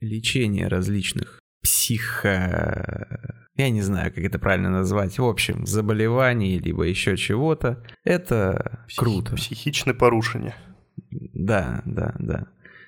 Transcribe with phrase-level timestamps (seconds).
[0.00, 3.34] лечение различных психо...
[3.56, 5.18] Я не знаю, как это правильно назвать.
[5.18, 7.84] В общем, заболеваний, либо еще чего-то.
[8.04, 9.34] Это Психи- круто.
[9.34, 10.54] Психичное порушение.
[11.10, 12.46] Да, да, да.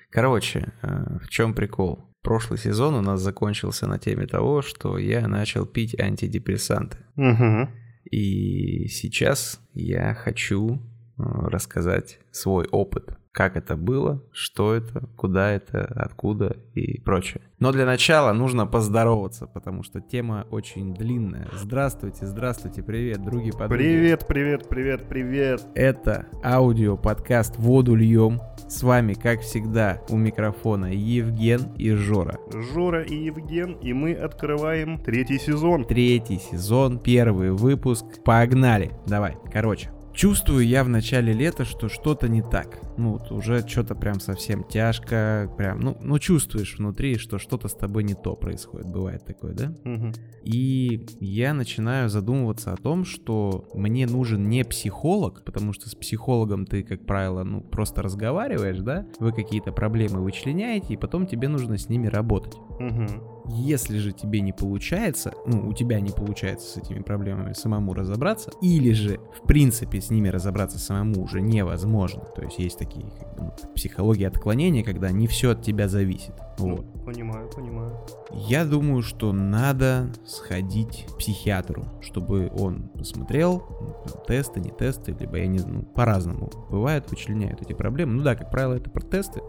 [0.09, 2.05] Короче, э, в чем прикол?
[2.21, 6.97] Прошлый сезон у нас закончился на теме того, что я начал пить антидепрессанты.
[7.17, 7.69] Угу.
[8.11, 10.79] И сейчас я хочу э,
[11.17, 13.17] рассказать свой опыт.
[13.31, 17.41] Как это было, что это, куда это, откуда и прочее.
[17.59, 21.47] Но для начала нужно поздороваться, потому что тема очень длинная.
[21.53, 23.83] Здравствуйте, здравствуйте, привет, други подруги.
[23.83, 25.65] Привет, привет, привет, привет.
[25.75, 28.41] Это аудио-подкаст «Воду льем».
[28.67, 32.37] С вами, как всегда, у микрофона Евген и Жора.
[32.51, 35.85] Жора и Евген, и мы открываем третий сезон.
[35.85, 38.05] Третий сезон, первый выпуск.
[38.25, 38.91] Погнали!
[39.07, 39.89] Давай, короче.
[40.13, 42.79] Чувствую я в начале лета, что что-то не так.
[42.97, 47.73] Ну, вот уже что-то прям совсем тяжко, прям, ну, ну, чувствуешь внутри, что что-то с
[47.73, 48.91] тобой не то происходит.
[48.91, 49.73] Бывает такое, да?
[49.83, 50.13] Мгм.
[50.43, 56.65] И я начинаю задумываться о том, что мне нужен не психолог, потому что с психологом
[56.65, 59.05] ты, как правило, ну, просто разговариваешь, да?
[59.19, 62.55] Вы какие-то проблемы вычленяете, и потом тебе нужно с ними работать.
[62.79, 63.23] Мгм.
[63.45, 68.51] Если же тебе не получается, ну, у тебя не получается с этими проблемами самому разобраться,
[68.61, 73.35] или же, в принципе, с ними разобраться самому уже невозможно, то есть есть такие как
[73.35, 76.33] бы, ну, психологии отклонения, когда не все от тебя зависит.
[76.57, 76.85] Вот.
[76.93, 77.97] Ну, Понимаю, понимаю.
[78.31, 85.15] Я думаю, что надо сходить к психиатру, чтобы он посмотрел, ну, там, тесты, не тесты,
[85.19, 88.13] либо я не знаю, ну, по-разному бывает, вычленяют эти проблемы.
[88.13, 89.41] Ну да, как правило, это про тесты,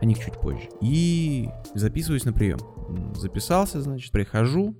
[0.00, 0.68] о них чуть позже.
[0.80, 2.58] И записываюсь на прием.
[3.14, 4.74] Записался, значит, прихожу.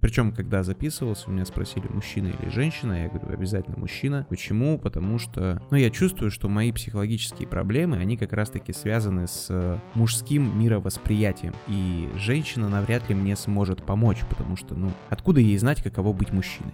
[0.00, 3.04] Причем, когда записывался, у меня спросили, мужчина или женщина.
[3.04, 4.26] Я говорю, обязательно мужчина.
[4.28, 4.78] Почему?
[4.78, 9.78] Потому что, ну, я чувствую, что мои психологические проблемы, они как раз-таки связаны с э,
[9.94, 11.54] мужским мировосприятием.
[11.68, 16.32] И женщина навряд ли мне сможет помочь, потому что, ну, откуда ей знать, каково быть
[16.32, 16.72] мужчиной?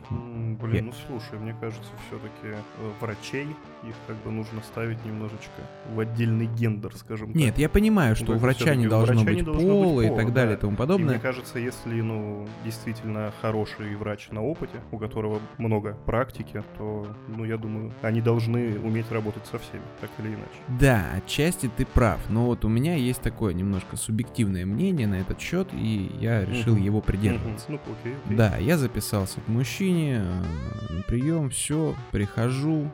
[0.61, 2.57] Я- Блин, ну слушай, мне кажется, все-таки
[3.01, 3.47] врачей
[3.87, 5.63] их как бы нужно ставить немножечко
[5.95, 7.37] в отдельный гендер, скажем так.
[7.37, 10.01] Нет, я понимаю, что Ну, у врача не должно врача быть не должно быть пола
[10.03, 11.11] и так далее и тому И подобное.
[11.11, 17.45] мне кажется, если, ну, действительно хороший врач на опыте, у которого много практики, то, ну,
[17.45, 20.81] я думаю, они должны уметь работать со всеми, так или иначе.
[20.81, 25.41] Да, отчасти ты прав, но вот у меня есть такое немножко субъективное мнение на этот
[25.41, 27.67] счет, и я решил его придерживаться.
[27.69, 28.37] Ну, окей, окей.
[28.37, 30.44] Да, я записался к мужчине, э,
[30.91, 32.91] на прием, все, прихожу,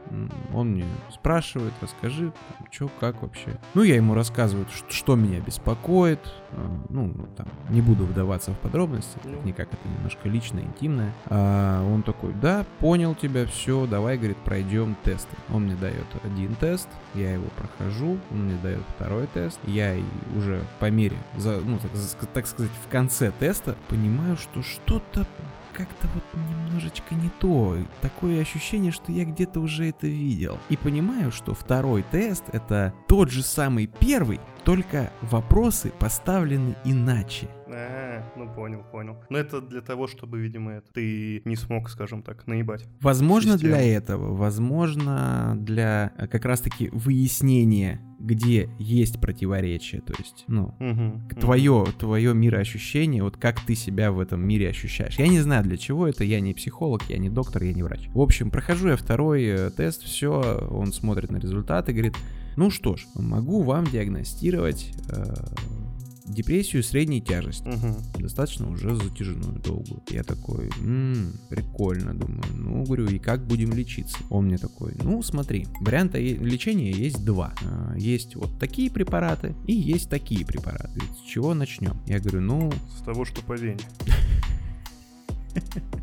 [0.55, 2.33] он мне спрашивает, расскажи,
[2.71, 3.59] что, как вообще.
[3.75, 6.21] Ну, я ему рассказываю, ш- что меня беспокоит,
[6.53, 9.41] э, ну, ну, там, не буду вдаваться в подробности, Ну.
[9.45, 11.13] никак это немножко личное, интимное.
[11.27, 15.37] А он такой, да, понял тебя, все, давай, говорит, пройдем тесты.
[15.53, 19.95] Он мне дает один тест, я его прохожу, он мне дает второй тест, я
[20.37, 21.91] уже по мере, за, ну, так,
[22.33, 25.27] так сказать, в конце теста понимаю, что что-то
[25.81, 27.77] как-то вот немножечко не то.
[28.01, 30.59] Такое ощущение, что я где-то уже это видел.
[30.69, 37.49] И понимаю, что второй тест это тот же самый первый, только вопросы поставлены иначе.
[37.83, 39.17] А, ну понял, понял.
[39.31, 42.87] Но это для того, чтобы, видимо, это ты не смог, скажем так, наебать.
[43.01, 43.77] Возможно, Система.
[43.77, 51.29] для этого, возможно, для э, как раз-таки выяснения, где есть противоречие, то есть, ну, Мгм.
[51.41, 55.19] твое, твое мироощущение, вот как ты себя в этом мире ощущаешь.
[55.19, 58.09] Я не знаю для чего это, я не психолог, я не доктор, я не врач.
[58.13, 62.15] В общем, прохожу я второй э, тест, все, он смотрит на результаты, говорит,
[62.57, 65.35] ну что ж, могу вам диагностировать э,
[66.31, 67.67] депрессию средней тяжести.
[67.69, 67.97] Мгм.
[68.19, 70.03] Достаточно уже затяжную, долгую.
[70.11, 72.43] Я такой, «М, прикольно, думаю.
[72.55, 74.19] Ну, говорю, и как будем лечиться?
[74.31, 77.53] Он мне такой, ну, смотри, варианта лечения есть два.
[77.65, 80.89] А, Есть вот такие препараты и есть такие препараты.
[80.95, 82.01] Говорит, С чего начнем?
[82.07, 83.81] Я говорю, ну, С того, что по вене.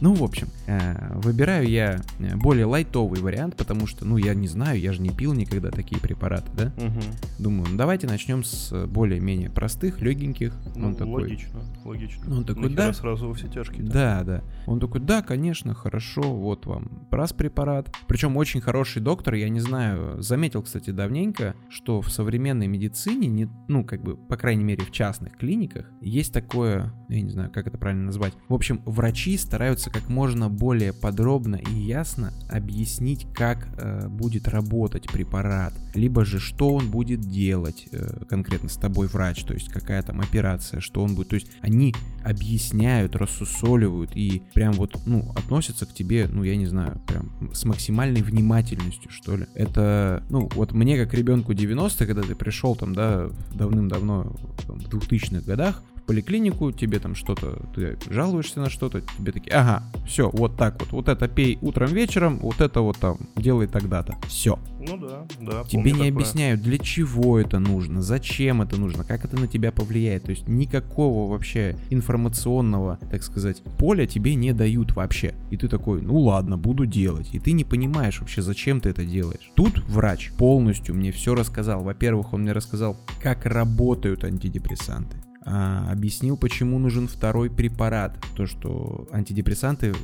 [0.00, 4.48] Ну, в общем, э, выбираю я э, более лайтовый вариант, потому что, ну, я не
[4.48, 6.72] знаю, я же не пил никогда такие препараты, да?
[6.76, 7.02] Мгм.
[7.38, 10.54] Думаю, ну, давайте начнем с более-менее простых, легеньких.
[10.74, 12.36] Ну, Он такой, логично, логично.
[12.36, 12.92] Он такой, Нахера да.
[12.92, 13.84] сразу во все тяжкие.
[13.84, 14.42] Да, да.
[14.66, 17.94] Он такой, да, конечно, хорошо, вот вам прас препарат.
[18.08, 23.48] Причем очень хороший доктор, я не знаю, заметил, кстати, давненько, что в современной медицине, не,
[23.68, 27.66] ну, как бы, по крайней мере, в частных клиниках, есть такое, я не знаю, как
[27.66, 28.34] это правильно назвать.
[28.48, 35.10] В общем, врачи стараются как можно более подробно и ясно объяснить, как э, будет работать
[35.10, 40.02] препарат, либо же что он будет делать э, конкретно с тобой врач, то есть какая
[40.02, 41.28] там операция, что он будет.
[41.28, 41.94] То есть они
[42.24, 47.64] объясняют, рассусоливают и прям вот, ну, относятся к тебе, ну, я не знаю, прям с
[47.64, 49.46] максимальной внимательностью, что ли.
[49.54, 54.34] Это, ну, вот мне как ребенку 90 когда ты пришел там, да, давным-давно,
[54.66, 60.30] в 2000-х годах поликлинику, тебе там что-то, ты жалуешься на что-то, тебе такие, ага, все,
[60.30, 64.16] вот так вот, вот это пей утром, вечером, вот это вот там делай тогда-то.
[64.28, 64.58] Все.
[64.78, 65.64] Ну да, да.
[65.64, 66.08] Тебе не такое.
[66.08, 70.24] объясняют, для чего это нужно, зачем это нужно, как это на тебя повлияет.
[70.24, 75.34] То есть никакого вообще информационного, так сказать, поля тебе не дают вообще.
[75.50, 77.30] И ты такой, ну ладно, буду делать.
[77.32, 79.50] И ты не понимаешь вообще, зачем ты это делаешь.
[79.54, 81.82] Тут врач полностью мне все рассказал.
[81.82, 88.18] Во-первых, он мне рассказал, как работают антидепрессанты а, объяснил, почему нужен второй препарат.
[88.36, 89.94] То, что антидепрессанты,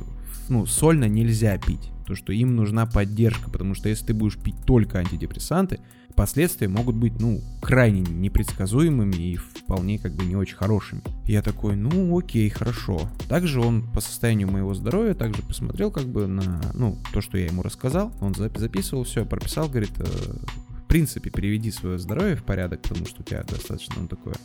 [0.49, 1.91] ну, сольно нельзя пить.
[2.05, 5.79] То, что им нужна поддержка, потому что если ты будешь пить только антидепрессанты,
[6.11, 11.01] последствия могут быть, ну, крайне непредсказуемыми и вполне как бы не очень хорошими.
[11.25, 13.09] Я такой, ну, окей, хорошо.
[13.27, 17.45] Также он по состоянию моего здоровья также посмотрел как бы на, ну, то, что я
[17.45, 18.11] ему рассказал.
[18.19, 20.05] Он записывал все, прописал, говорит, э,
[20.91, 24.35] принципе, переведи свое здоровье в порядок, потому что у тебя достаточно ну, такое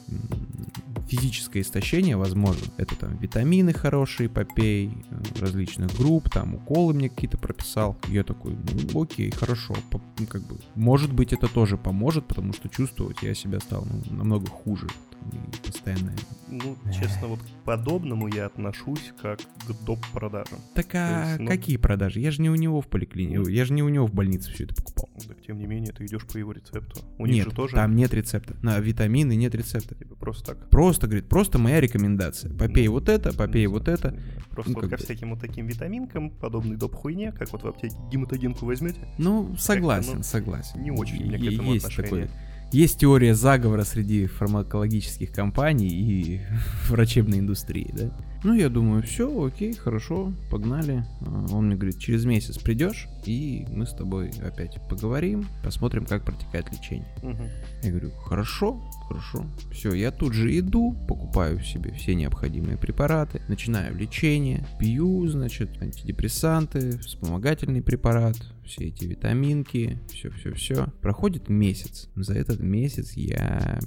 [1.09, 2.73] физическое истощение возможно.
[2.77, 7.97] Это там витамины хорошие попей, э, различных групп, там уколы мне какие-то прописал.
[8.07, 8.57] Я такой,
[8.93, 13.35] ну окей, хорошо, ну, как бы, может быть это тоже поможет, потому что чувствовать я
[13.35, 14.87] себя стал ну, намного хуже
[15.33, 16.13] и постоянно...
[16.49, 19.99] Ну, честно, вот к подобному я отношусь как к доп.
[20.13, 20.61] продажам.
[20.75, 21.47] Так а есть, ну...
[21.49, 22.21] какие продажи?
[22.21, 24.65] Я же не у него в поликлинике, я же не у него в больнице все
[24.65, 25.11] это покупал.
[25.27, 27.01] Так, тем не менее, ты идешь по его рецепту.
[27.19, 27.75] У нет, них же тоже...
[27.75, 28.57] там нет рецепта.
[28.63, 29.95] На витамины нет рецепта.
[29.95, 30.71] Типа просто так?
[30.71, 32.53] Просто, говорит, просто моя рекомендация.
[32.53, 34.19] Попей ну, вот это, попей ну, вот это.
[34.51, 36.95] Просто ну, вот ко всяким вот таким витаминкам, подобной доп.
[36.95, 39.09] хуйне, как вот в аптеке гематогенку возьмете.
[39.19, 40.83] Ну, согласен, согласен.
[40.83, 42.27] Не очень у меня к этому есть отношение.
[42.27, 46.41] Такое есть теория заговора среди фармакологических компаний и
[46.89, 48.11] врачебной индустрии, да?
[48.47, 51.05] Ну, я думаю, все, окей, хорошо, погнали.
[51.23, 56.25] А, он мне говорит, через месяц придешь, и мы с тобой опять поговорим, посмотрим, как
[56.25, 57.09] протекает лечение.
[57.25, 57.43] Угу.
[57.83, 59.45] Я говорю, хорошо, хорошо.
[59.73, 66.99] Все, я тут же иду, покупаю себе все необходимые препараты, начинаю лечение, пью, значит, антидепрессанты,
[66.99, 70.87] вспомогательный препарат, все эти витаминки, все-все-все.
[71.03, 72.09] Проходит месяц.
[72.15, 73.81] За этот месяц я...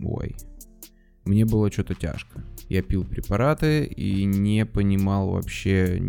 [0.00, 0.34] Ой,
[1.24, 2.42] мне было что-то тяжко.
[2.68, 6.00] Я пил препараты и не понимал вообще,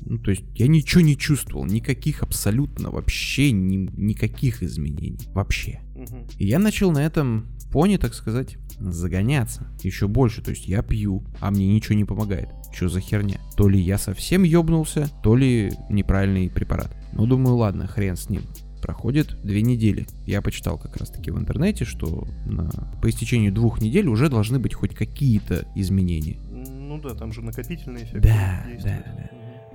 [0.00, 5.80] ну то есть я ничего не чувствовал, никаких абсолютно вообще ни, никаких изменений вообще.
[5.94, 6.26] Угу.
[6.38, 10.42] И я начал на этом пони, так сказать, загоняться еще больше.
[10.42, 12.48] То есть я пью, а мне ничего не помогает.
[12.72, 13.40] Что за херня?
[13.56, 16.94] То ли я совсем ёбнулся, то ли неправильный препарат.
[17.12, 18.42] Ну думаю, ладно, хрен с ним
[18.84, 20.06] проходит две недели.
[20.26, 22.68] Я почитал как раз таки в интернете, что на,
[23.00, 26.36] по истечению двух недель уже должны быть хоть какие-то изменения.
[26.50, 28.20] Ну да, там же накопительный эффект.
[28.20, 29.33] Да, да, да.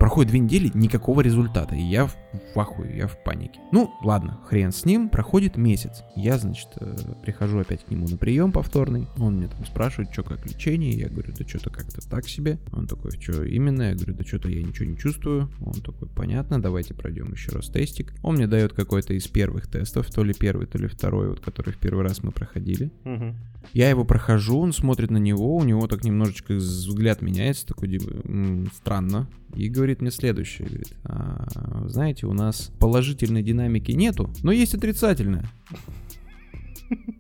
[0.10, 2.18] Проходит две недели, никакого результата, и я в,
[2.56, 3.60] в ахуе, я в панике.
[3.72, 6.02] Ну, ладно, хрен с ним, проходит месяц.
[6.16, 10.24] Я, значит, э, прихожу опять к нему на прием повторный, он мне там спрашивает, что
[10.24, 12.58] как лечение, я говорю, да что-то как-то так себе.
[12.72, 13.84] Он такой, что именно?
[13.84, 15.48] Я говорю, да что-то я ничего не чувствую.
[15.64, 18.16] Он такой, понятно, давайте пройдем еще раз тестик.
[18.24, 21.72] Он мне дает какой-то из первых тестов, то ли первый, то ли второй, вот который
[21.72, 22.92] в первый раз мы проходили.
[23.06, 23.36] Угу.
[23.74, 28.72] Я его прохожу, он смотрит на него, у него так немножечко взгляд меняется, такой, типа,
[28.74, 29.28] странно.
[29.56, 31.48] И говорит мне следующее, говорит, а,
[31.88, 35.50] знаете, у нас положительной динамики нету, но есть отрицательная.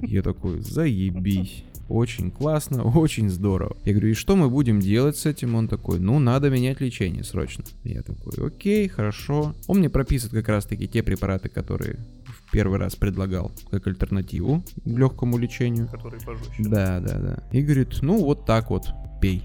[0.02, 1.64] Я такой, заебись.
[1.88, 3.76] Очень классно, очень здорово.
[3.84, 5.56] Я говорю, и что мы будем делать с этим?
[5.56, 7.64] Он такой, ну, надо менять лечение срочно.
[7.84, 9.56] Я такой, окей, хорошо.
[9.68, 15.40] Он мне прописывает как раз-таки те препараты, которые в первый раз предлагал как альтернативу легкому
[15.40, 15.88] лечению.
[15.88, 16.54] Который пожестче.
[16.60, 17.44] Да, да, да.
[17.52, 18.88] И говорит, ну, вот так вот,
[19.20, 19.42] пей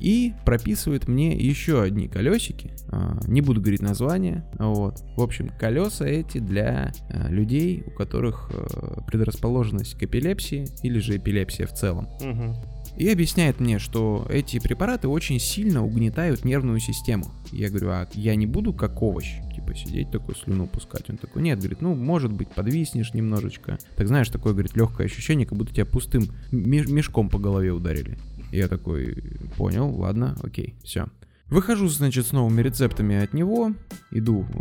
[0.00, 2.72] и прописывает мне еще одни колесики.
[2.88, 4.44] А, не буду говорить название.
[4.58, 5.02] Вот.
[5.16, 11.18] В общем, колеса эти для а, людей, у которых а, предрасположенность к эпилепсии или же
[11.18, 12.08] эпилепсия в целом.
[12.20, 12.80] Угу.
[12.96, 17.32] И объясняет мне, что эти препараты очень сильно угнетают нервную систему.
[17.52, 21.08] Я говорю, а я не буду как овощ, типа сидеть такой слюну пускать.
[21.08, 23.78] Он такой, нет, говорит, ну, может быть, подвиснешь немножечко.
[23.96, 28.18] Так знаешь, такое, говорит, легкое ощущение, как будто тебя пустым мешком по голове ударили.
[28.52, 29.22] Я такой,
[29.56, 31.06] понял, ладно, окей, все.
[31.46, 33.74] Выхожу, значит, с новыми рецептами от него,
[34.12, 34.58] иду э,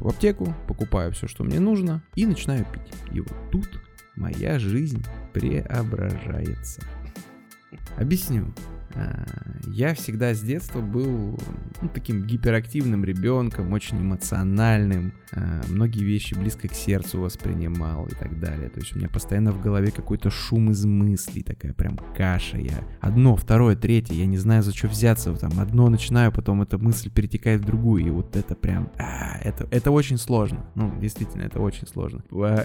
[0.00, 2.92] в аптеку, покупаю все, что мне нужно, и начинаю пить.
[3.12, 3.68] И вот тут
[4.14, 6.82] моя жизнь преображается.
[7.96, 8.52] Объясню.
[8.98, 9.24] А,
[9.66, 11.38] я всегда с детства был
[11.80, 18.40] ну, таким гиперактивным ребенком, очень эмоциональным, а, многие вещи близко к сердцу воспринимал и так
[18.40, 18.68] далее.
[18.70, 22.58] То есть у меня постоянно в голове какой-то шум из мыслей, такая прям каша.
[22.58, 25.32] Я одно, второе, третье, я не знаю за что взяться.
[25.34, 29.68] Там одно начинаю, потом эта мысль перетекает в другую, и вот это прям, а, это,
[29.70, 30.66] это очень сложно.
[30.74, 32.24] Ну, действительно, это очень сложно.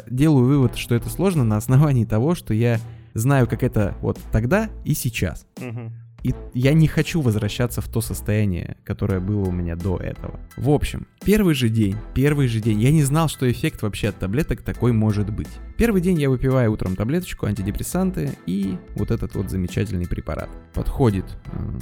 [0.10, 2.80] Делаю вывод, что это сложно на основании того, что я
[3.14, 5.46] знаю, как это вот тогда и сейчас.
[5.60, 5.92] Мгм.
[6.24, 10.40] И я не хочу возвращаться в то состояние, которое было у меня до этого.
[10.56, 14.20] В общем, первый же день, первый же день, я не знал, что эффект вообще от
[14.20, 15.50] таблеток такой может быть.
[15.78, 20.50] Первый день я выпиваю утром таблеточку, антидепрессанты и вот этот вот замечательный препарат.
[20.74, 21.80] Подходит м,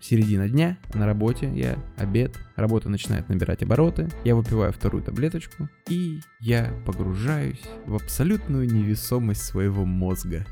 [0.00, 6.20] середина дня, на работе я, обед, работа начинает набирать обороты, я выпиваю вторую таблеточку и
[6.40, 10.44] я погружаюсь в абсолютную невесомость своего мозга.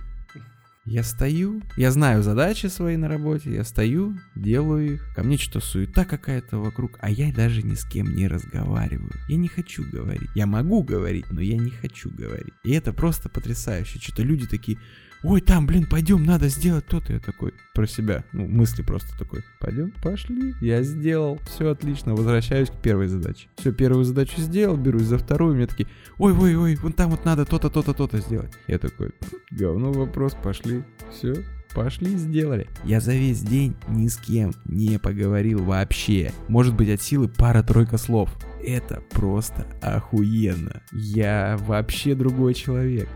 [0.85, 5.65] Я стою, я знаю задачи свои на работе, я стою, делаю их, ко мне что-то
[5.65, 9.12] суета какая-то вокруг, а я даже ни с кем не разговариваю.
[9.29, 10.29] Я не хочу говорить.
[10.35, 12.55] Я могу говорить, но я не хочу говорить.
[12.65, 14.01] И это просто потрясающе.
[14.01, 14.77] Что-то люди такие,
[15.23, 17.12] ой, там, блин, пойдем, надо сделать то-то.
[17.12, 20.55] Я такой про себя, ну, мысли просто такой, пойдем, пошли.
[20.61, 23.49] Я сделал, все отлично, возвращаюсь к первой задаче.
[23.57, 25.88] Все, первую задачу сделал, берусь за вторую, мне такие,
[26.19, 28.52] ой, ой, ой, вон там вот надо то-то, то-то, то-то сделать.
[28.67, 29.11] Я такой,
[29.50, 31.35] говно вопрос, пошли, все,
[31.75, 32.69] Пошли, сделали.
[32.85, 36.33] Я за весь день ни с кем не поговорил вообще.
[36.49, 38.31] Может быть от силы пара-тройка слов.
[38.62, 40.83] Это просто охуенно.
[40.93, 43.09] Я вообще другой человек.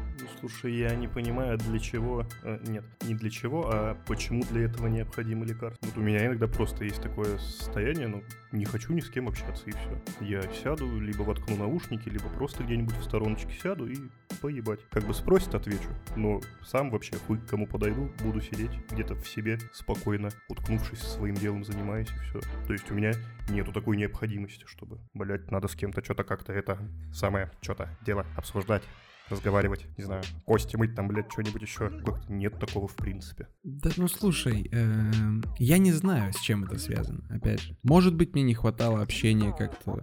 [0.47, 2.25] Слушай, я не понимаю, для чего...
[2.45, 5.85] э, нет, не для чего, а почему для этого необходимы лекарства.
[5.85, 8.23] Вот у меня иногда просто есть такое состояние, ну,
[8.53, 10.03] не хочу ни с кем общаться, и все.
[10.21, 13.97] Я сяду, либо воткну наушники, либо просто где-нибудь в стороночке сяду и
[14.41, 14.79] поебать.
[14.91, 15.89] Как бы спросят, отвечу.
[16.15, 21.35] Но сам вообще хуй к кому подойду, буду сидеть где-то в себе спокойно, уткнувшись своим
[21.35, 22.41] делом, занимаясь и все.
[22.69, 23.15] То есть у меня
[23.49, 26.79] нету такой необходимости, чтобы, блядь, надо с кем-то что-то как-то это
[27.13, 28.85] самое, что-то дело обсуждать
[29.29, 31.91] разговаривать, не знаю, кости мыть там, блядь, что-нибудь еще.
[31.91, 33.49] Как-то Нет такого в принципе.
[33.63, 37.77] Да ну слушай, эм, я не знаю, с чем это связано, опять же.
[37.83, 39.99] Может быть, мне не хватало общения как-то,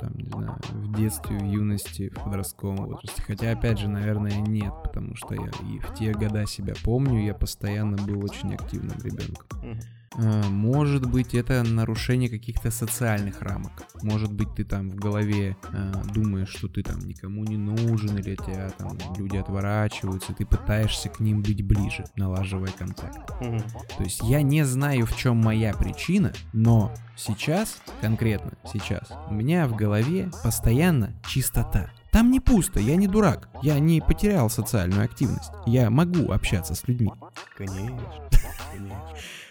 [0.00, 3.22] там, не знаю, в детстве, в юности, в подростковом возрасте.
[3.22, 7.34] Хотя, опять же, наверное, нет, потому что я и в те года себя помню, я
[7.34, 9.78] постоянно был очень активным ребенком.
[10.16, 13.72] А, Может быть, это нарушение каких-то социальных рамок.
[14.02, 18.36] Может быть, ты там в голове а, думаешь, что ты там никому не нужен, или
[18.36, 23.18] тебя там люди отворачиваются, и ты пытаешься к ним быть ближе, налаживая контакт.
[23.40, 23.62] Мгм.
[23.96, 29.66] То есть я не знаю, в чем моя причина, но сейчас, конкретно сейчас, у меня
[29.66, 31.90] в голове постоянно чистота.
[32.12, 36.86] Там не пусто, я не дурак, я не потерял социальную активность, я могу общаться с
[36.86, 37.10] людьми.
[37.56, 38.28] Конечно,
[38.72, 39.02] конечно.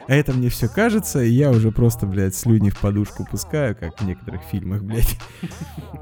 [0.08, 4.00] А это мне все кажется, и я уже просто, блядь, слюни в подушку пускаю, как
[4.00, 5.18] в некоторых фильмах, блядь.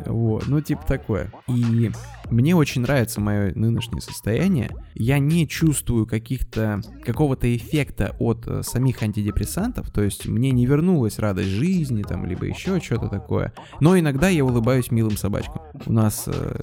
[0.05, 1.31] Вот, ну типа такое.
[1.48, 1.91] И
[2.31, 4.72] мне очень нравится мое нынешнее состояние.
[4.96, 11.20] Я не чувствую каких-то, какого-то эффекта от э, самих антидепрессантов, то есть мне не вернулась
[11.20, 13.53] радость жизни, там, либо еще что-то такое.
[13.79, 15.62] Но иногда я улыбаюсь милым собачкам.
[15.86, 16.62] У нас э,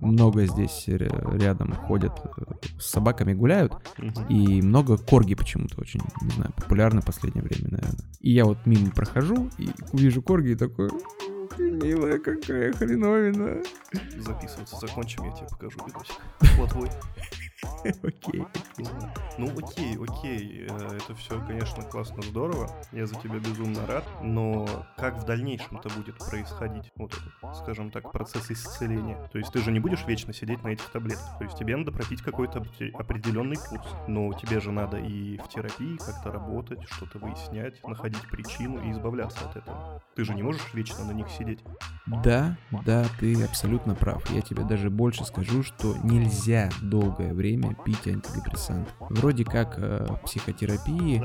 [0.00, 2.42] много здесь ря- рядом ходят, э,
[2.78, 3.72] с собаками гуляют,
[4.28, 8.04] и много корги почему-то очень, не знаю, популярны в последнее время, наверное.
[8.20, 13.62] И я вот мимо прохожу, и вижу корги и такой, «М, ты милая какая хреновина.
[14.18, 16.16] Записываться закончим, я тебе покажу видосик.
[16.58, 16.88] Вот твой.
[18.02, 18.44] Окей.
[19.36, 24.66] Ну окей, окей, э, это все, конечно, классно, здорово, я за тебя безумно рад, но
[24.96, 29.28] как в дальнейшем-то будет происходить вот этот, скажем так, процесс исцеления?
[29.32, 31.90] То есть ты же не будешь вечно сидеть на этих таблетках, то есть тебе надо
[31.90, 37.18] пропить какой-то опре- определенный курс, но тебе же надо и в терапии как-то работать, что-то
[37.18, 40.02] выяснять, находить причину и избавляться от этого.
[40.14, 41.60] Ты же не можешь вечно на них сидеть.
[42.06, 44.28] Да, да, ты абсолютно прав.
[44.30, 47.53] Я тебе даже больше скажу, что нельзя долгое время
[47.84, 48.90] пить антидепрессанты.
[49.10, 51.22] Вроде как э, в психотерапии.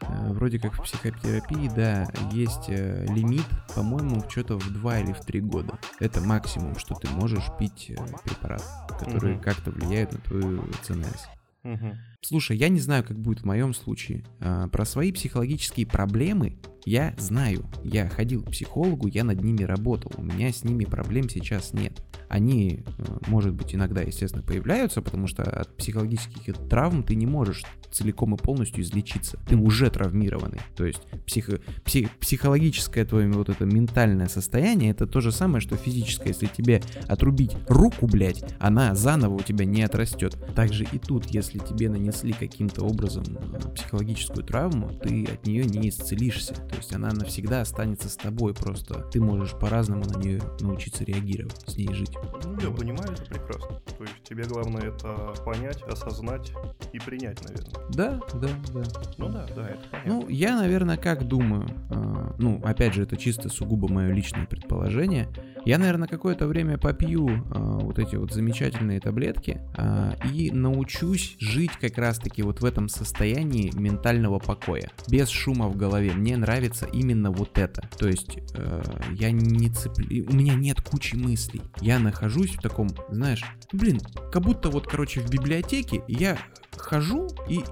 [0.00, 5.20] Э, Вроде как в психотерапии, да, есть э, лимит, по-моему, что-то в 2 или в
[5.20, 5.78] 3 года.
[6.00, 8.62] Это максимум, что ты можешь пить э, препарат,
[8.98, 9.42] которые Мгм.
[9.42, 11.26] как-то влияют на твою ЦНС.
[11.62, 11.94] Мгм.
[12.24, 14.24] Слушай, я не знаю, как будет в моем случае.
[14.40, 17.64] А, Про свои психологические проблемы я знаю.
[17.82, 20.12] Я ходил к психологу, я над ними работал.
[20.16, 22.02] У меня с ними проблем сейчас нет.
[22.28, 27.64] Они, э, может быть, иногда, естественно, появляются, потому что от психологических травм ты не можешь
[27.90, 29.38] целиком и полностью излечиться.
[29.48, 30.60] Ты уже травмированный.
[30.76, 35.76] То есть психо- пси- психологическое твое вот это ментальное состояние, это то же самое, что
[35.76, 36.30] физическое.
[36.30, 40.36] Если тебе отрубить руку, блядь, она заново у тебя не отрастет.
[40.54, 45.88] Также и тут, если тебе нанесли каким-то образом э, психологическую травму, ты от нее не
[45.88, 46.54] исцелишься.
[46.54, 51.62] То есть она навсегда останется с тобой, просто ты можешь по-разному на нее научиться реагировать,
[51.66, 52.16] с ней жить.
[52.44, 53.80] Ну, я понимаю, это прекрасно.
[53.96, 56.52] То есть тебе главное это понять, осознать
[56.92, 57.90] и принять, наверное.
[57.90, 58.82] Да, да, да.
[59.18, 60.12] Ну да, да, это понятно.
[60.12, 65.28] Ну, я, наверное, как думаю, э, ну, опять же, это чисто сугубо мое личное предположение.
[65.64, 71.72] Я, наверное, какое-то время попью э, вот эти вот замечательные таблетки а, и научусь жить
[71.80, 76.12] как раз-таки вот в этом состоянии ментального покоя, без шума в голове.
[76.12, 77.88] Мне нравится именно вот это.
[77.98, 81.62] То есть э, я не цеплю, у меня нет кучи мыслей.
[81.80, 84.00] Я нахожусь в таком, знаешь, блин,
[84.32, 86.36] как будто вот, короче, в библиотеке я
[86.84, 87.64] хожу и, и,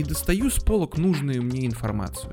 [0.00, 2.32] и достаю с полок нужную мне информацию.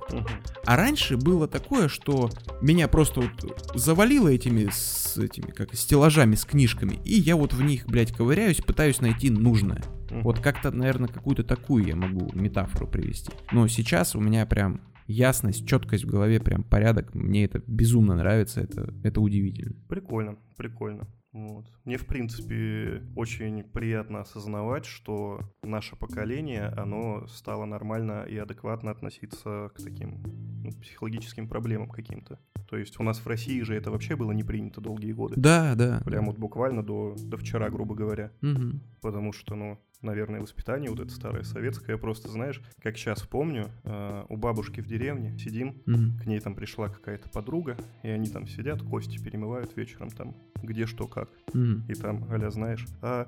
[0.65, 2.29] А раньше было такое, что
[2.61, 7.61] меня просто вот завалило этими, с этими, как стеллажами с книжками, и я вот в
[7.61, 9.83] них, блядь, ковыряюсь, пытаюсь найти нужное.
[10.23, 13.31] Вот как-то, наверное, какую-то такую я могу метафору привести.
[13.51, 17.13] Но сейчас у меня прям ясность, четкость в голове, прям порядок.
[17.13, 19.75] Мне это безумно нравится, это, это удивительно.
[19.87, 21.07] Прикольно, прикольно.
[21.35, 21.65] Вот.
[21.83, 29.69] Мне, в принципе, очень приятно осознавать, что наше поколение, оно стало нормально и адекватно относиться
[29.75, 30.23] к таким
[30.63, 32.39] ну, психологическим проблемам каким-то.
[32.69, 35.35] То есть у нас в России же это вообще было не принято долгие годы.
[35.35, 36.01] Да, да.
[36.05, 38.31] Прям вот буквально до, до вчера, грубо говоря.
[38.39, 38.81] Мгм.
[39.01, 41.97] Потому что, ну, наверное, воспитание вот это старое советское.
[41.97, 45.81] Просто, знаешь, как сейчас помню, э, у бабушки в деревне сидим,
[46.21, 50.85] к ней там пришла какая-то подруга, и они там сидят, кости перемывают вечером там, где
[50.85, 51.29] что как.
[51.53, 53.27] И там, аля, знаешь, а,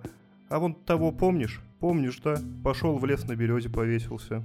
[0.50, 1.62] а вон того помнишь?
[1.80, 2.38] Помнишь, да?
[2.64, 4.44] Пошел в лес на березе повесился.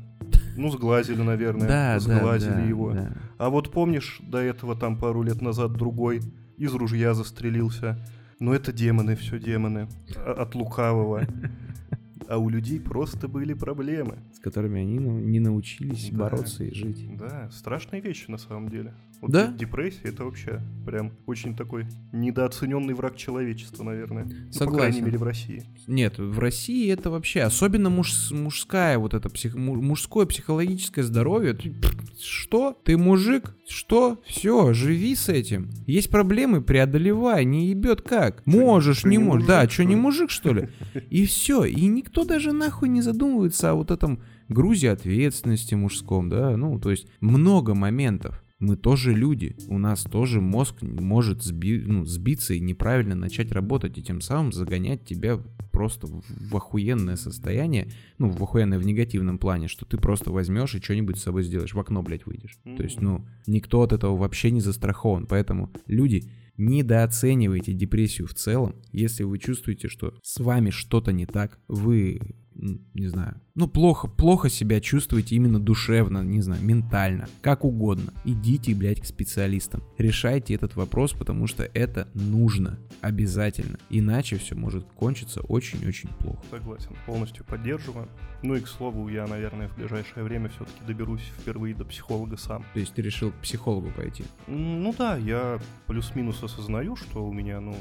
[0.56, 1.66] Ну, сглазили, наверное.
[1.66, 2.92] Да, да, сглазили да, его.
[2.92, 3.12] да.
[3.38, 6.20] А вот помнишь, до этого там пару лет назад другой
[6.58, 7.98] из ружья застрелился.
[8.38, 9.88] Ну, это демоны, все демоны.
[10.16, 11.22] А- От лукавого.
[12.28, 14.18] А у людей просто были проблемы.
[14.32, 16.18] С которыми они ну, не научились Да.
[16.18, 17.16] бороться и жить.
[17.16, 18.94] Да, страшные вещи на самом деле.
[19.22, 19.46] Вот Да?
[19.52, 24.24] Депрессия это вообще прям очень такой недооцененный враг человечества, наверное.
[24.24, 25.04] Ну, по крайней Согласен.
[25.04, 25.62] мере, в России.
[25.86, 31.54] Нет, в России это вообще, особенно муж- мужская вот это псих- му- мужское психологическое здоровье.
[31.54, 31.72] Ты-
[32.20, 32.76] Что?
[32.84, 33.54] Ты мужик?
[33.68, 34.20] Что?
[34.26, 35.70] Все, живи с этим.
[35.86, 38.44] Есть проблемы, преодолевай, не ебет как.
[38.44, 39.46] Можешь, чё, не не можешь.
[39.46, 40.68] Да, мужик, что что не мужик, что ли?
[41.10, 41.64] И все.
[41.64, 46.56] И никто даже нахуй не задумывается о вот этом грузе ответственности мужском, да.
[46.56, 48.42] Ну, то есть много моментов.
[48.62, 53.98] Мы тоже люди, у нас тоже мозг может сби- ну, сбиться и неправильно начать работать,
[53.98, 55.40] и тем самым загонять тебя
[55.72, 60.80] просто в охуенное состояние, ну, в охуенное в негативном плане, что ты просто возьмешь и
[60.80, 62.56] что-нибудь с собой сделаешь, в окно, блядь, выйдешь.
[62.76, 68.76] То есть, ну, никто от этого вообще не застрахован, поэтому люди, недооценивайте депрессию в целом.
[68.92, 72.20] Если вы чувствуете, что с вами что-то не так, вы,
[72.54, 78.74] не знаю, ну плохо, плохо себя чувствуете именно душевно, не знаю, ментально, как угодно, идите,
[78.74, 79.82] блядь, к специалистам.
[79.98, 83.78] Решайте этот вопрос, потому что это нужно, обязательно.
[83.90, 86.42] Иначе все может кончиться очень-очень плохо.
[86.50, 88.08] Согласен, полностью поддерживаю.
[88.42, 92.64] Ну и, к слову, я, наверное, в ближайшее время все-таки доберусь впервые до психолога сам.
[92.74, 94.24] То есть ты решил к психологу пойти.
[94.46, 97.76] Ну да, я плюс-минус осознаю, что у меня, ну,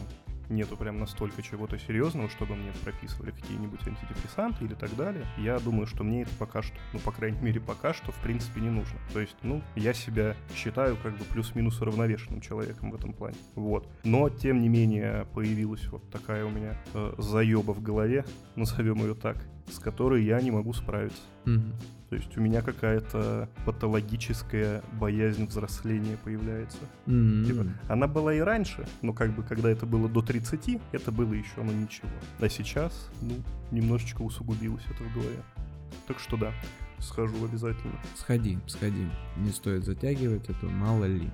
[0.52, 5.26] нету прям настолько чего-то серьезного, чтобы мне прописывали какие-нибудь антидепрессанты или так далее.
[5.38, 8.62] Я думаю, что мне это пока что, ну, по крайней мере, пока что, в принципе,
[8.62, 9.00] не нужно.
[9.14, 13.38] То есть, ну, я себя считаю как бы плюс-минус равновешенным человеком в этом плане.
[13.56, 13.88] Вот.
[14.04, 19.16] Но, тем не менее, появилась вот такая у меня э, заеба в голове, назовем ее
[19.16, 19.38] так,
[19.70, 21.22] с которой я не могу справиться.
[21.46, 21.74] Мгм.
[22.12, 26.80] То есть у меня какая-то патологическая боязнь взросления появляется.
[27.08, 27.46] М.
[27.46, 31.32] Типа, она была и раньше, но как бы когда это было до 30, это было
[31.32, 32.10] еще, ну ничего.
[32.42, 33.36] А сейчас, ну,
[33.72, 35.42] немножечко усугубилось это в голове.
[36.06, 36.52] Так что да,
[37.00, 37.98] схожу обязательно.
[38.18, 39.08] Сходи, сходи.
[39.38, 41.32] Не стоит затягивать это, мало ли.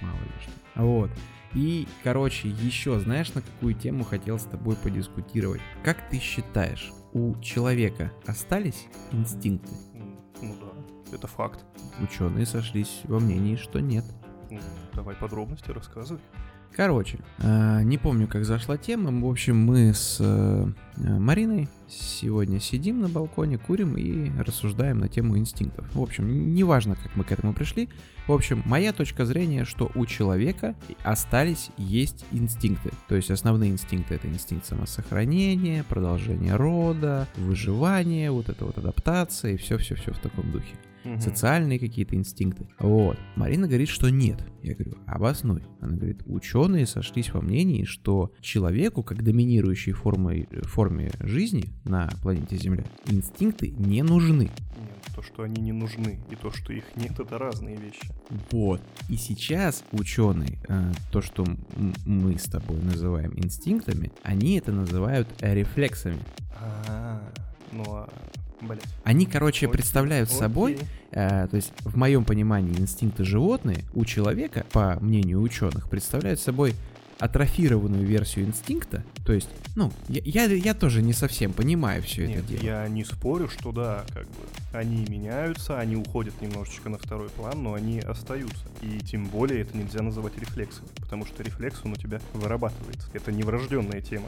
[0.00, 0.52] Мало ли что.
[0.80, 1.10] Вот.
[1.54, 5.60] И, короче, еще знаешь, на какую тему хотел с тобой подискутировать?
[5.82, 9.89] Как ты считаешь, у человека остались инстинкты?
[11.12, 11.64] Это факт.
[12.00, 14.04] Ученые сошлись во мнении, что нет.
[14.50, 14.60] Ну,
[14.94, 16.20] давай подробности рассказывай.
[16.72, 19.10] Короче, э, не помню, как зашла тема.
[19.10, 25.36] В общем, мы с э, Мариной сегодня сидим на балконе, курим и рассуждаем на тему
[25.36, 25.84] инстинктов.
[25.92, 27.88] В общем, неважно, как мы к этому пришли.
[28.28, 32.90] В общем, моя точка зрения, что у человека остались есть инстинкты.
[33.08, 39.56] То есть основные инстинкты это инстинкт самосохранения, продолжение рода, выживание, вот это вот адаптация и
[39.56, 41.20] все-все-все в таком духе Мгм.
[41.20, 42.68] социальные какие-то инстинкты.
[42.78, 43.18] Вот.
[43.36, 44.44] Марина говорит, что нет.
[44.62, 45.62] Я говорю, обоснуй.
[45.80, 52.56] Она говорит, ученые сошлись во мнении, что человеку, как доминирующей формой, форме жизни на планете
[52.56, 54.50] Земля, инстинкты не нужны.
[54.78, 58.12] Нет, то, что они не нужны, и то, что их нет, это разные вещи.
[58.50, 58.82] Вот.
[59.08, 61.46] И сейчас ученые, э, то, что
[62.04, 66.18] мы с тобой называем инстинктами, они это называют рефлексами.
[66.60, 67.22] А,
[67.72, 68.08] ну а.
[69.04, 70.78] Они, короче, представляют собой
[71.12, 76.74] Э, то есть, в моем понимании, инстинкты животные у человека, по мнению ученых, представляют собой
[77.18, 82.38] атрофированную версию инстинкта, то есть, ну, я, я, я тоже не совсем понимаю все Нет,
[82.38, 82.62] это дело.
[82.64, 84.34] я не спорю, что да, как бы
[84.72, 88.64] они меняются, они уходят немножечко на второй план, но они остаются.
[88.82, 93.08] И тем более это нельзя называть рефлексом, потому что рефлекс, он у тебя вырабатывается.
[93.12, 94.26] Это не врожденная тема.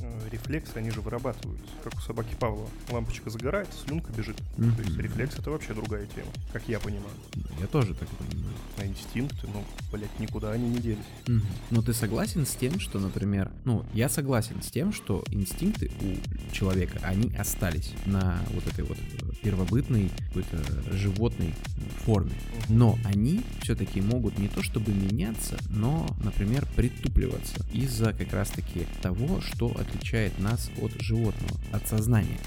[0.00, 2.68] Э, Рефлексы, они же вырабатываются, как у собаки Павлова.
[2.90, 4.36] Лампочка загорает, слюнка бежит.
[4.56, 7.14] То есть рефлекс это вообще другая тема, как я понимаю.
[7.60, 8.54] Я тоже так понимаю.
[8.78, 11.04] А инстинкты, ну, блядь, никуда они не делись.
[11.70, 16.54] Но ты согласен с тем, что, например, ну, я согласен с тем, что инстинкты у
[16.54, 20.58] человека, они остались на вот этой вот э, первобытной какой-то
[20.92, 21.54] животной
[22.04, 22.32] форме.
[22.68, 29.40] Но они все-таки могут не то чтобы меняться, но, например, притупливаться из-за как раз-таки того,
[29.40, 32.38] что отличает нас от животного, от сознания.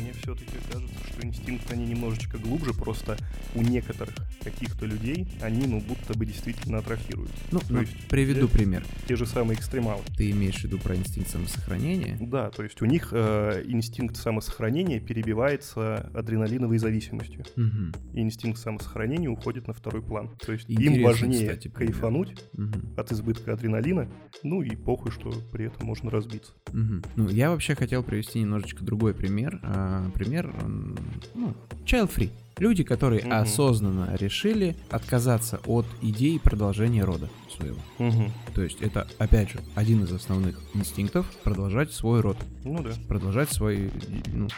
[0.00, 3.16] Мне все-таки кажется, что инстинкты, они немножечко глубже, просто
[3.54, 7.30] у некоторых каких-то людей они, ну, будто бы действительно атрофируют.
[7.50, 8.84] Ну, То ну, есть приведу те- пример.
[9.08, 10.02] Те же самые экстремалы.
[10.16, 12.16] Ты имеешь в виду про инстинкт самосохранения?
[12.20, 17.44] Да, то есть у них э, инстинкт самосохранения перебивается адреналиновой зависимостью.
[17.56, 17.94] Мгм.
[18.14, 20.30] И инстинкт самосохранения уходит на второй план.
[20.44, 21.92] То есть им Интересный, важнее кстати, пример.
[21.92, 22.94] кайфануть Мгм.
[22.96, 24.08] от избытка адреналина,
[24.42, 26.52] ну и похуй, что при этом можно разбиться.
[26.72, 27.02] Мгм.
[27.16, 29.60] Ну, я вообще хотел привести немножечко другой пример.
[29.88, 30.96] А, пример, м,
[31.34, 32.30] ну, child free.
[32.58, 33.32] Люди, которые Мгм.
[33.32, 37.78] осознанно решили отказаться от идеи продолжения рода своего.
[37.98, 38.32] Мгм.
[38.54, 42.90] То есть это, опять же, один из основных инстинктов продолжать свой род, Ну да.
[43.08, 43.90] продолжать свою
[44.32, 44.48] ну,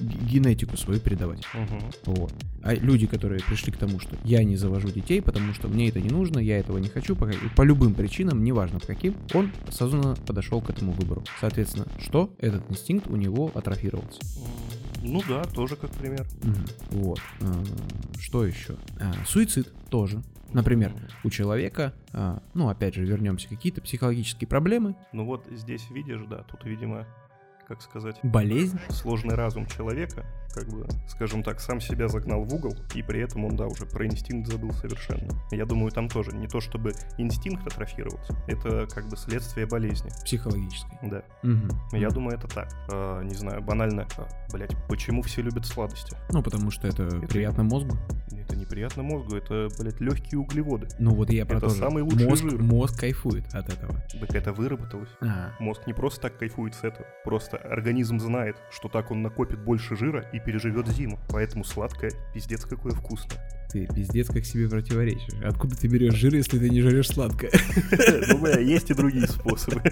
[0.00, 1.42] генетику свою передавать.
[1.54, 1.80] Мгм.
[2.06, 2.32] Вот.
[2.62, 6.00] А люди, которые пришли к тому, что я не завожу детей, потому что мне это
[6.00, 10.14] не нужно, я этого не хочу, по, по любым причинам, неважно по каким, он осознанно
[10.26, 11.24] подошел к этому выбору.
[11.40, 12.32] Соответственно, что?
[12.38, 14.20] Этот инстинкт у него атрофировался.
[15.02, 16.24] Ну да, тоже как пример.
[16.42, 16.64] Мгм.
[16.90, 17.18] Вот.
[17.40, 17.64] А,
[18.20, 18.76] Что еще?
[19.00, 20.22] А, Суицид тоже.
[20.54, 26.22] Например, у человека, а, ну, опять же, вернемся, какие-то психологические проблемы, Ну вот здесь видишь,
[26.28, 27.06] да, тут, видимо,
[27.68, 28.78] как сказать, болезнь.
[28.88, 33.44] сложный разум человека, как бы, скажем так, сам себя загнал в угол, и при этом
[33.44, 35.28] он, да, уже про инстинкт забыл совершенно.
[35.50, 40.98] Я думаю, там тоже не то, чтобы инстинкт атрофировался, это как бы следствие болезни, Психологической.
[41.02, 41.22] да.
[41.42, 41.70] Мгм.
[41.92, 42.68] Я думаю, это так.
[42.90, 44.06] А, не знаю, банально,
[44.52, 46.16] блять, почему все любят сладости?
[46.30, 47.96] Ну, потому что это приятно мозгу.
[48.32, 50.88] Это неприятно мозгу, это, блядь, легкие углеводы.
[50.98, 51.78] Ну, вот я про Это то же.
[51.80, 52.60] самый лучший мозг, жир.
[52.62, 53.94] мозг кайфует от этого.
[54.20, 55.08] Так это выработалось.
[55.20, 57.06] А, Мозг не просто так кайфует с этого.
[57.24, 61.18] Просто организм знает, что так он накопит больше жира и переживет зиму.
[61.28, 63.40] Поэтому сладкое пиздец какое вкусное.
[63.70, 65.34] ты пиздец как себе противоречишь.
[65.42, 67.50] Откуда ты берешь жир, если ты не жрешь сладкое?
[68.28, 69.82] Ну, бля, есть и другие способы.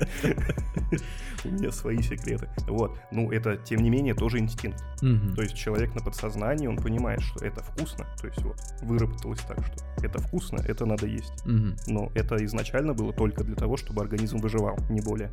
[1.44, 2.48] У меня свои секреты.
[2.68, 2.98] Вот.
[3.10, 4.82] Ну, это, тем не менее, тоже инстинкт.
[5.00, 8.06] То есть человек на подсознании, он понимает, что это вкусно.
[8.20, 11.32] То есть вот, выработалось так, что это вкусно, это надо есть.
[11.86, 15.30] Но это изначально было только для того, чтобы организм выживал, не более.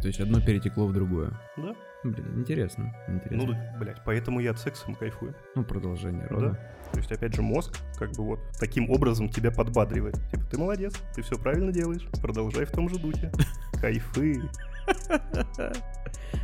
[0.00, 1.38] То есть одно перетекло в другое.
[1.56, 1.74] Да?
[2.12, 2.94] Блин, интересно.
[3.08, 3.46] Ну, Интересно.
[3.52, 5.34] да, блядь, поэтому я от секса кайфую.
[5.54, 6.50] Ну, продолжение рода.
[6.50, 6.92] Да.
[6.92, 10.14] То есть, опять же, мозг, как бы вот, таким образом тебя подбадривает.
[10.30, 13.32] Типа, ты молодец, ты все правильно делаешь, продолжай в том же духе.
[13.80, 14.42] Кайфы.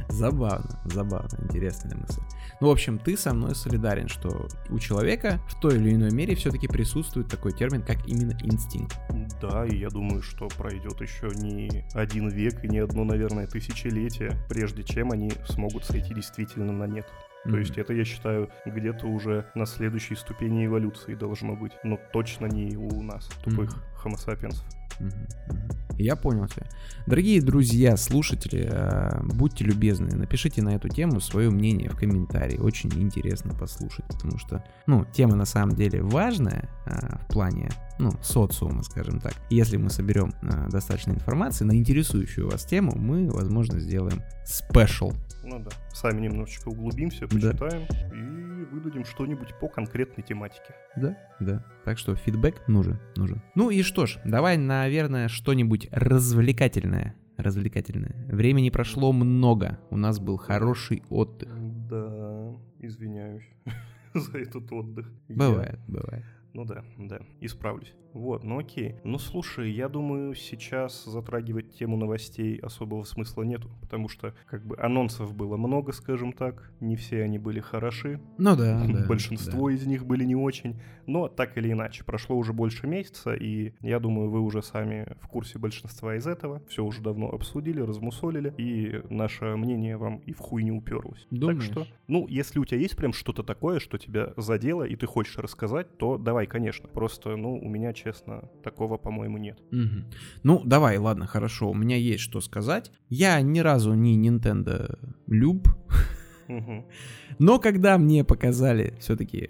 [0.09, 2.21] Забавно, забавно, интересная мысль.
[2.61, 6.35] Ну, в общем, ты со мной солидарен, что у человека в той или иной мере
[6.35, 8.99] все-таки присутствует такой термин, как именно инстинкт.
[9.41, 14.33] Да, и я думаю, что пройдет еще не один век и не одно, наверное, тысячелетие,
[14.49, 17.07] прежде чем они смогут сойти действительно на нет.
[17.45, 17.59] То Мгм.
[17.59, 21.73] есть это, я считаю, где-то уже на следующей ступени эволюции должно быть.
[21.83, 24.63] Но точно не у нас, тупых homo sapiens.
[25.99, 26.67] Я понял тебя.
[27.07, 32.59] Дорогие друзья, слушатели, э, будьте любезны, напишите на эту тему свое мнение в комментарии.
[32.59, 37.71] Очень интересно послушать, потому что, ну, тема на самом деле важная э, в плане,
[38.03, 39.35] ну, социума, скажем так.
[39.51, 45.13] Если мы соберем э, достаточно информации на интересующую вас тему, мы, возможно, сделаем спешл.
[45.45, 45.71] Ну да.
[45.93, 47.51] Сами немножечко углубимся, Да.
[47.51, 50.75] почитаем и выдадим что-нибудь по конкретной тематике.
[50.97, 51.65] Да, да.
[51.85, 53.43] Так что фидбэк нужен, нужен.
[53.55, 57.15] Ну и что ж, давай, наверное, что-нибудь развлекательное.
[57.37, 58.15] Развлекательное.
[58.29, 59.79] Времени прошло много.
[59.91, 61.49] У нас был хороший отдых.
[61.89, 63.43] Да, извиняюсь
[64.15, 65.11] за этот отдых.
[65.29, 66.25] Я- Бывает, бывает.
[66.55, 67.95] Ну да, да, исправлюсь.
[68.13, 68.97] Вот, ну окей.
[69.05, 74.77] Ну слушай, я думаю, сейчас затрагивать тему новостей особого смысла нету, потому что как бы
[74.79, 79.07] анонсов было много, скажем так, не все они были хороши, Ну да, да.
[79.07, 83.73] большинство из них были не очень, но так или иначе, прошло уже больше месяца, и
[83.81, 88.55] я думаю, вы уже сами в курсе большинства из этого, все уже давно обсудили, размусолили,
[88.59, 91.27] и наше мнение вам и в хуй не уперлось.
[91.31, 91.69] Думаешь?
[91.69, 95.07] Так что, ну, если у тебя есть прям что-то такое, что тебя задело, и ты
[95.07, 96.89] хочешь рассказать, то давай давай, конечно.
[96.89, 99.59] Просто, ну, у меня, честно, такого, по-моему, нет.
[99.71, 100.05] Мгм.
[100.43, 102.91] Ну, давай, ладно, хорошо, у меня есть что сказать.
[103.09, 105.69] Я ни разу не Nintendo люб.
[107.39, 109.49] но когда мне показали все-таки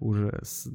[0.00, 0.68] уже с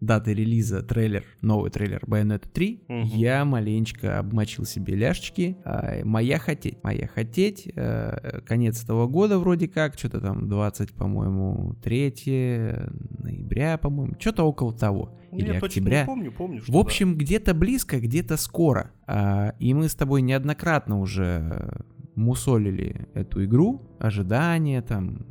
[0.00, 3.02] даты релиза трейлер, новый трейлер Bayonetta 3, Мгм.
[3.04, 5.56] я маленечко обмочил себе ляжечки.
[5.64, 11.74] А, моя хотеть, моя хотеть, э, конец этого года вроде как, что-то там 20, по-моему,
[11.82, 12.74] 3
[13.18, 15.18] ноября, по-моему, что-то около того.
[15.32, 16.00] Ну, Или я точно октября.
[16.02, 18.90] не помню, помню, что В общем, где-то близко, где-то скоро.
[19.06, 21.80] А, и мы с тобой неоднократно уже
[22.16, 25.26] мусолили эту игру, ожидания там,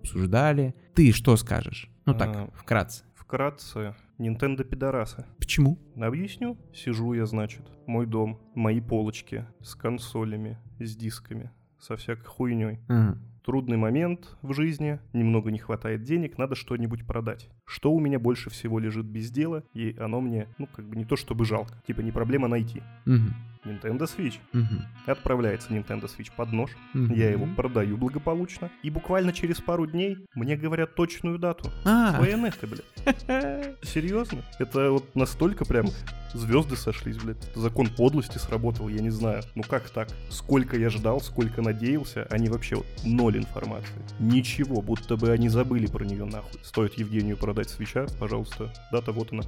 [0.00, 0.74] обсуждали.
[0.94, 1.90] Ты что скажешь?
[2.04, 2.50] Ну так, А.
[2.54, 3.04] вкратце.
[3.14, 5.24] Вкратце, Nintendo пидорасы.
[5.38, 5.78] Почему?
[5.96, 6.56] Объясню.
[6.72, 12.78] Сижу я, значит, мой дом, мои полочки с консолями, с дисками, со всякой хуйней.
[12.88, 13.18] Ага.
[13.44, 17.48] Трудный момент в жизни, немного не хватает денег, надо что-нибудь продать.
[17.64, 21.04] Что у меня больше всего лежит без дела, и оно мне, ну, как бы не
[21.04, 22.82] то чтобы жалко, типа не проблема найти.
[23.04, 23.34] Мгм.
[23.66, 24.34] Nintendo Switch.
[24.52, 24.84] Мгм.
[25.06, 27.14] Отправляется Nintendo Switch под нож, Мгм.
[27.14, 31.70] я его продаю благополучно, и буквально через пару дней мне говорят точную дату.
[31.84, 32.84] А, Байонеты, блядь.
[33.82, 34.42] Серьезно?
[34.58, 35.86] Это вот настолько прям
[36.34, 37.50] звезды сошлись, блядь.
[37.54, 39.42] Закон подлости сработал, я не знаю.
[39.54, 40.08] Ну как так?
[40.30, 43.94] Сколько я ждал, сколько надеялся, они вообще вот ноль информации.
[44.18, 46.60] Ничего, будто бы они забыли про нее нахуй.
[46.62, 49.42] Стоит Евгению продать свеча, пожалуйста, дата вот она.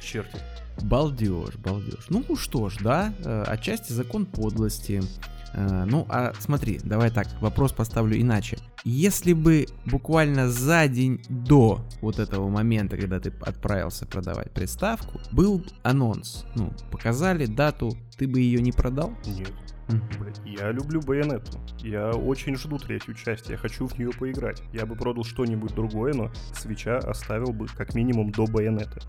[0.00, 0.38] Черти.
[0.82, 2.06] балдеж, балдеж.
[2.08, 5.02] Ну что ж, да, э, отчасти закон подлости.
[5.54, 8.58] Э, Ну, а смотри, давай так, вопрос поставлю иначе.
[8.84, 15.64] Если бы буквально за день до вот этого момента, когда ты отправился продавать приставку, был
[15.82, 19.12] анонс, ну, показали дату, ты бы ее не продал?
[19.26, 19.52] Нет.
[19.88, 20.02] Мгм.
[20.20, 21.58] Блядь, я люблю Байонетту.
[21.80, 23.48] Я очень жду третью часть.
[23.48, 24.62] Я хочу в нее поиграть.
[24.72, 29.00] Я бы продал что-нибудь другое, но свеча оставил бы как минимум до Байонеты.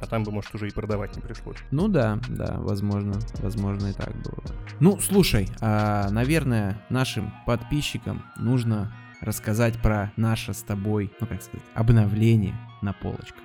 [0.00, 1.56] А там бы, может, уже и продавать не пришлось.
[1.70, 4.34] Ну да, да, возможно, возможно и так было.
[4.34, 4.50] бы.
[4.80, 11.64] Ну, слушай, а, наверное, нашим подписчикам нужно рассказать про наше с тобой, ну как сказать,
[11.74, 13.42] обновление на полочках.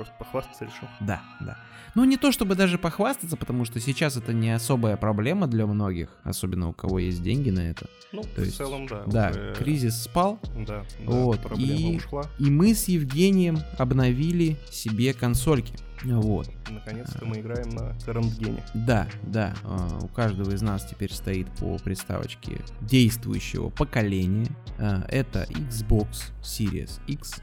[0.00, 0.88] Просто похвастаться решил.
[1.00, 1.58] Да, да.
[1.94, 6.08] Ну, не то чтобы даже похвастаться, потому что сейчас это не особая проблема для многих,
[6.24, 7.86] особенно у кого есть деньги на это.
[8.10, 9.02] Ну, То в есть, целом, да.
[9.06, 12.24] Да, уже- кризис спал, Да, да, Вот, проблема и- ушла.
[12.38, 15.74] и мы с Евгением обновили себе консольки.
[16.04, 16.48] Вот.
[16.70, 18.62] Наконец-то мы играем на Карантгене.
[18.74, 24.48] Да, да, а, у каждого из нас теперь стоит по приставочке действующего поколения.
[24.78, 27.42] А, Это Xbox Series X.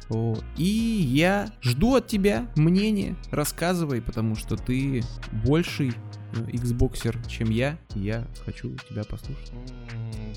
[0.58, 5.04] И я жду от тебя мнение, рассказывай, потому что ты
[5.46, 5.94] больший
[6.34, 7.78] э, Xboxер, чем я.
[7.96, 9.52] Я хочу тебя послушать.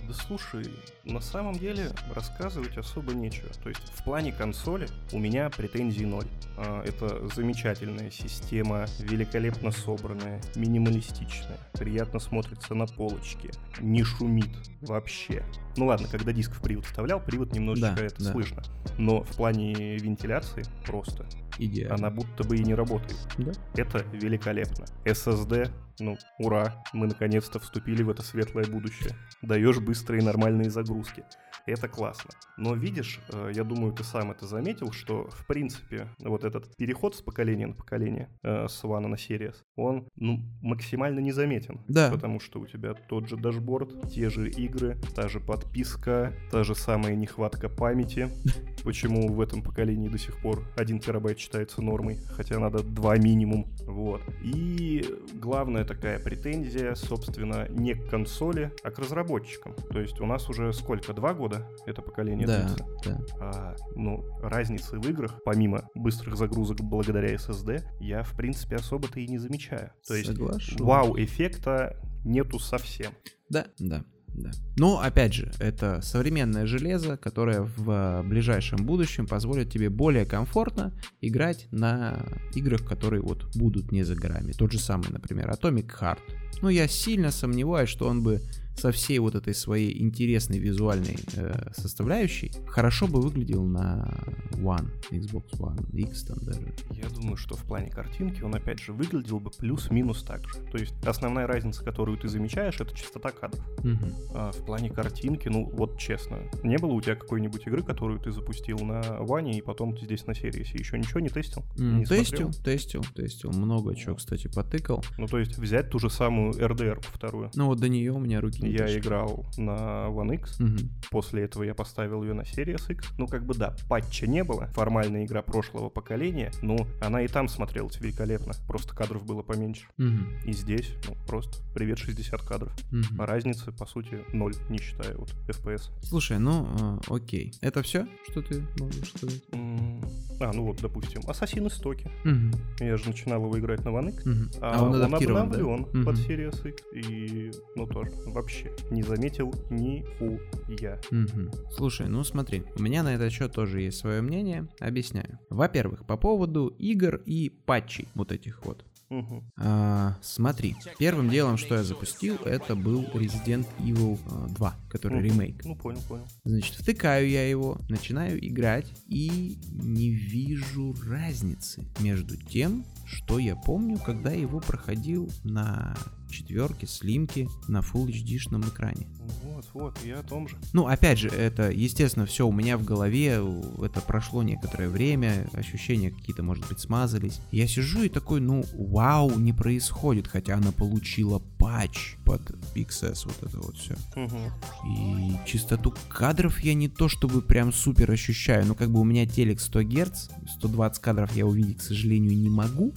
[0.07, 0.67] Да слушай,
[1.05, 3.49] на самом деле рассказывать особо нечего.
[3.63, 6.27] То есть в плане консоли у меня претензий ноль.
[6.57, 13.51] А, Это замечательная система, великолепно собранная, минималистичная, приятно смотрится на полочке,
[13.81, 14.51] не шумит
[14.81, 15.45] вообще.
[15.81, 18.33] Ну ладно, когда диск в привод вставлял, привод немножечко Да, это да.
[18.33, 18.63] слышно.
[18.99, 21.25] Но в плане вентиляции просто
[21.59, 21.95] Идеально.
[21.95, 23.17] она будто бы и не работает.
[23.39, 23.53] Да?
[23.75, 24.85] Это великолепно.
[25.07, 29.15] SSD, ну, ура, мы наконец-то вступили в это светлое будущее.
[29.43, 31.25] Даешь быстрые нормальные загрузки.
[31.67, 32.31] Это классно.
[32.57, 37.15] Но видишь, э, я думаю, ты сам это заметил, что, в принципе, вот этот переход
[37.15, 41.81] с поколения на поколение, э, с One на Series, он, ну, максимально незаметен.
[41.89, 42.11] Да.
[42.11, 46.75] Потому что у тебя тот же дашборд, те же игры, та же подписка, та же
[46.75, 48.29] самая нехватка памяти.
[48.85, 53.67] Почему в этом поколении до сих пор 1 терабайт считается нормой, хотя надо 2 минимум.
[53.87, 54.23] Вот.
[54.43, 59.75] И главная такая претензия, собственно, не к консоли, а к разработчикам.
[59.91, 62.87] То есть у нас уже сколько, два года это поколение Да, длится?
[63.05, 63.21] да.
[63.41, 69.27] А, ну, разницы в играх, помимо быстрых загрузок благодаря SSD, я, в принципе, особо-то и
[69.27, 69.91] не замечаю.
[70.07, 70.31] То есть
[70.79, 73.11] вау-эффекта нету совсем.
[73.49, 74.51] Да, да, да.
[74.77, 80.93] Но, опять же, это современное железо, которое в э, ближайшем будущем позволит тебе более комфортно
[81.21, 84.53] играть на играх, которые вот будут не за горами.
[84.53, 86.19] Тот же самый, например, Atomic Heart.
[86.63, 88.41] Но я сильно сомневаюсь, что он бы
[88.77, 94.15] со всей вот этой своей интересной визуальной э, составляющей хорошо бы выглядел на
[94.53, 96.73] One, Xbox One, X там даже.
[96.91, 100.61] Я думаю, что в плане картинки он, опять же, выглядел бы плюс-минус так же.
[100.71, 103.65] То есть основная разница, которую ты замечаешь, это частота кадров.
[103.83, 104.15] Мгм.
[104.35, 108.33] А в плане картинки, ну вот честно, не было у тебя какой-нибудь игры, которую ты
[108.33, 111.65] запустил на Ване, и потом ты здесь на сервисе еще ничего не тестил?
[111.79, 112.65] М, Не Тестил, смотрел?
[112.65, 113.51] тестил, тестил.
[113.53, 115.05] Много чего, кстати, потыкал.
[115.19, 117.51] Ну то есть взять ту же самую RDR вторую.
[117.55, 118.99] Ну вот до нее у меня руки Я тачки.
[118.99, 120.79] играл на One X, Мгм.
[121.11, 123.09] после этого я поставил ее на Series X.
[123.19, 127.49] Ну, как бы да, патча не было, формальная игра прошлого поколения, но она и там
[127.49, 129.87] смотрелась великолепно, просто кадров было поменьше.
[129.97, 130.27] Мгм.
[130.45, 132.73] И здесь, ну, просто привет 60 кадров.
[132.91, 133.21] Мгм.
[133.21, 135.91] А разницы, по сути, ноль, не считая вот FPS.
[136.03, 137.55] Слушай, ну, э, окей.
[137.61, 139.43] Это все, что ты можешь сказать?
[139.53, 140.01] М,
[140.43, 142.11] А, ну вот, допустим, Ассасин Истоки.
[142.25, 142.53] Мгм.
[142.81, 144.25] Я же начинал его играть на One X.
[144.25, 144.51] Мгм.
[144.63, 145.59] А, А он адаптирован, да?
[145.59, 146.27] обновлен под Мгм.
[146.27, 146.83] Series X.
[146.95, 148.50] И, ну, тоже вообще
[148.91, 150.39] не заметил ни у
[150.81, 150.99] я.
[151.11, 151.51] Мгм.
[151.73, 154.69] Слушай, ну смотри, у меня на этот счет тоже есть свое мнение.
[154.81, 155.39] Объясняю.
[155.51, 158.85] Во-первых, по поводу игр и патчей вот этих вот.
[159.11, 159.43] Мгм.
[159.59, 165.25] А, смотри, первым делом, что я запустил, это был Resident Evil а, 2, который Мгм.
[165.25, 165.65] ремейк.
[165.65, 166.27] Ну, понял, понял.
[166.45, 173.99] Значит, втыкаю я его, начинаю играть и не вижу разницы между тем, что я помню,
[173.99, 175.97] когда его проходил на
[176.31, 179.07] четверке, слимке, на Full HD-шном экране.
[179.43, 180.57] Вот, вот, я о том же.
[180.73, 183.41] Ну, опять же, это, естественно, все у меня в голове,
[183.83, 187.41] это прошло некоторое время, ощущения какие-то, может быть, смазались.
[187.51, 192.43] Я сижу и такой, ну, вау, не происходит, хотя она получила патч под
[192.75, 193.97] XS, вот это вот все.
[194.17, 194.53] Мгм.
[194.87, 199.27] И чистоту кадров я не то чтобы прям супер ощущаю, но как бы у меня
[199.27, 202.93] телек 100 Гц, 120 кадров я увидеть, к сожалению, не могу.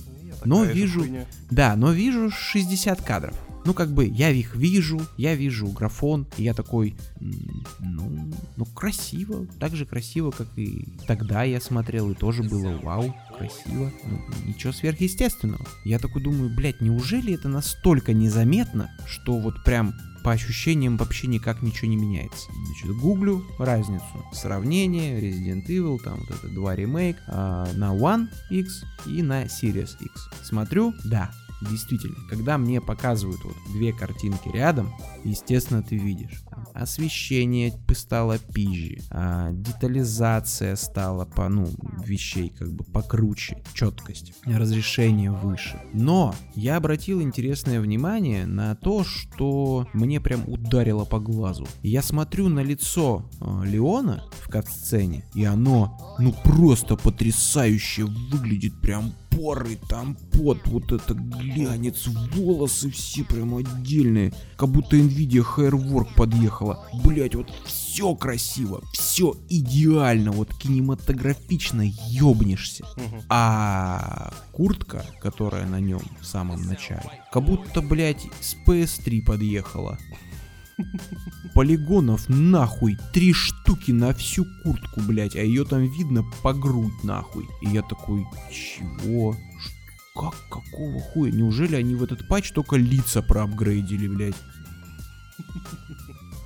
[0.45, 1.05] Но вижу-.
[1.49, 3.35] Да, но вижу 60 кадров.
[3.65, 6.97] Ну, как бы, я их вижу, я вижу графон, и я такой,
[7.79, 13.15] ну, ну, красиво, так же красиво, как и тогда я смотрел, и тоже было вау,
[13.37, 15.65] красиво, ну, ничего сверхъестественного.
[15.85, 21.61] Я такой думаю, блядь, неужели это настолько незаметно, что вот прям по ощущениям вообще никак
[21.61, 22.51] ничего не меняется.
[22.65, 24.03] Значит, гуглю разницу.
[24.31, 29.91] Сравнение Resident Evil, там вот это два ремейк а, на One X и на Series
[29.99, 30.29] X.
[30.43, 31.31] Смотрю, да,
[31.69, 36.43] действительно, когда мне показывают вот две картинки рядом, естественно, ты видишь.
[36.73, 41.69] Освещение стало пизже, а, детализация стала по, ну,
[42.03, 45.79] вещей как бы покруче, четкость, разрешение выше.
[45.93, 51.67] Но я обратил интересное внимание на то, что мне прям ударило по глазу.
[51.81, 59.13] Я смотрю на лицо э, Леона в катсцене, и оно, ну просто потрясающе выглядит прям
[59.35, 66.85] поры, там пот, вот это глянец, волосы все прям отдельные, как будто Nvidia Hairwork подъехала.
[67.03, 72.85] Блять, вот все красиво, все идеально, вот кинематографично ёбнешься.
[73.29, 79.97] А куртка, которая на нем в самом начале, как будто, блядь, с PS3 подъехала.
[81.53, 87.47] Полигонов нахуй, три штуки на всю куртку, блядь, а ее там видно по грудь нахуй.
[87.61, 89.35] И я такой, чего?
[90.15, 91.31] Как, какого хуя?
[91.31, 94.35] Неужели они в этот патч только лица проапгрейдили, блядь?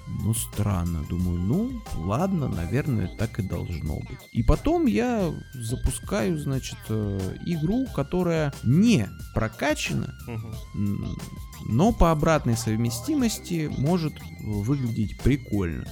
[0.08, 1.04] Ну, странно.
[1.10, 4.20] Думаю, ну, ладно, наверное, так и должно быть.
[4.32, 10.14] И потом я запускаю, значит, э, игру, которая не прокачана,
[11.68, 15.86] но по обратной совместимости может выглядеть прикольно.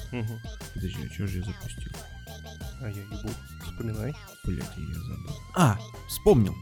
[0.73, 1.91] Подожди, а что же я запустил?
[2.81, 3.29] А я ебу.
[3.63, 4.13] Вспоминай.
[4.45, 5.35] Блять, я забыл.
[5.55, 6.55] А, вспомнил.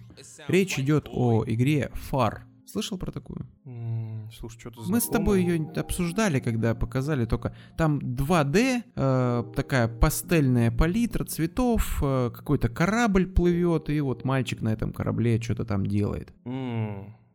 [0.48, 2.42] Речь идет о игре Far.
[2.74, 3.46] Слышал про такую?
[3.66, 9.88] М, Слушай, что-то Мы с тобой ее обсуждали, когда показали только там 2D, э, такая
[9.88, 15.86] пастельная палитра цветов, э, какой-то корабль плывет, и вот мальчик на этом корабле что-то там
[15.86, 16.34] делает.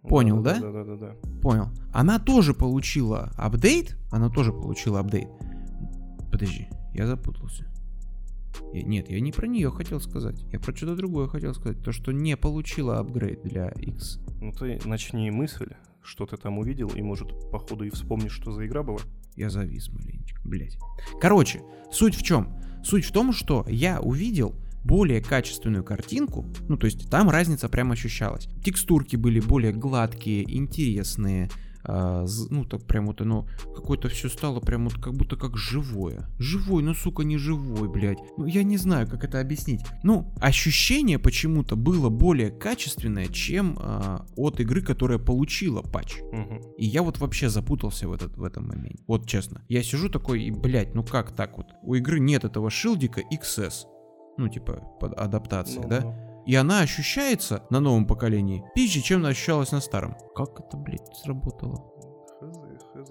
[0.03, 0.59] Понял, да?
[0.59, 1.15] Да, да, да, да.
[1.41, 1.69] Понял.
[1.95, 3.97] Она тоже получила апдейт.
[4.11, 5.29] Она тоже получила апдейт.
[6.33, 7.65] Подожди, я запутался.
[8.73, 10.45] Я- нет, я не про нее хотел сказать.
[10.53, 11.83] Я про что-то другое хотел сказать.
[11.83, 14.21] То, что не получила апгрейд для X.
[14.41, 15.71] Ну ты начни мысль,
[16.03, 19.01] что ты там увидел, и может, походу, и вспомнишь, что за игра была.
[19.37, 20.79] Я завис маленечко, блять.
[21.21, 22.57] Короче, суть в чем?
[22.83, 27.93] Суть в том, что я увидел более качественную картинку, ну то есть там разница прям
[27.93, 28.49] ощущалась.
[28.65, 31.51] Текстурки были более гладкие, интересные,
[31.85, 36.29] а, ну так прям вот оно какое-то все стало прям вот как будто как живое.
[36.39, 38.19] Живой, ну сука не живой, блядь.
[38.37, 39.81] Ну я не знаю, как это объяснить.
[40.03, 46.19] Ну ощущение почему-то было более качественное, чем а, от игры, которая получила патч.
[46.33, 46.61] Мгм.
[46.77, 49.03] И я вот вообще запутался в, этот, в этом моменте.
[49.07, 49.63] Вот честно.
[49.69, 51.67] Я сижу такой и, блядь, ну как так вот?
[51.83, 53.85] У игры нет этого шилдика XS.
[54.37, 56.01] Ну, типа, под адаптации, Ну, да?
[56.03, 56.28] ну.
[56.49, 60.17] И она ощущается на новом поколении пизже, чем она ощущалась на старом.
[60.35, 61.93] Как это, блядь, сработало?
[62.41, 62.59] Хз,
[62.95, 63.11] хз.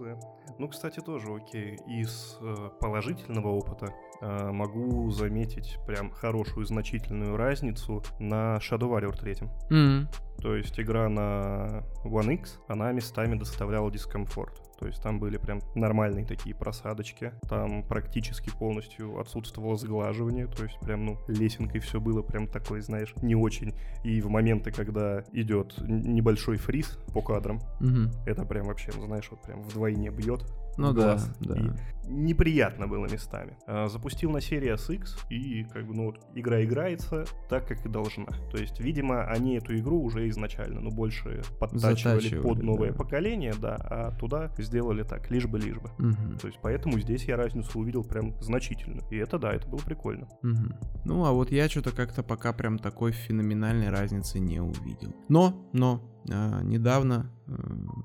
[0.58, 1.78] Ну, кстати, тоже окей.
[1.88, 9.36] Из э, положительного опыта э, могу заметить прям хорошую значительную разницу на Shadow Warrior 3.
[9.70, 10.10] М,
[10.42, 14.67] То есть игра на One X, она местами доставляла дискомфорт.
[14.80, 17.32] То есть там были прям нормальные такие просадочки.
[17.50, 20.48] Там практически полностью отсутствовало сглаживание.
[20.48, 23.74] То есть прям, ну, лесенкой все было прям такой, знаешь, не очень.
[24.04, 28.12] И в моменты, когда идет небольшой фриз по кадрам, Мгм.
[28.26, 30.44] это прям вообще, ну, знаешь, вот прям вдвойне бьет.
[30.78, 31.56] Ну да, да.
[31.56, 31.72] И
[32.08, 33.58] неприятно было местами.
[33.68, 37.90] А, запустил на Series X, и как бы, ну, вот, игра играется так, как и
[37.90, 38.28] должна.
[38.52, 42.98] То есть, видимо, они эту игру уже изначально, ну, больше подтачивали Затачивали, под новое да.
[42.98, 45.90] поколение, да, а туда сделали так, лишь бы, лишь бы.
[45.98, 46.38] Мгм.
[46.38, 49.04] То есть, поэтому здесь я разницу увидел прям значительную.
[49.12, 50.28] И это, да, это было прикольно.
[50.42, 50.76] Мгм.
[51.06, 55.16] Ну, а вот я что-то как-то пока прям такой феноменальной разницы не увидел.
[55.30, 56.02] Но, но,
[56.32, 57.54] а, недавно, э,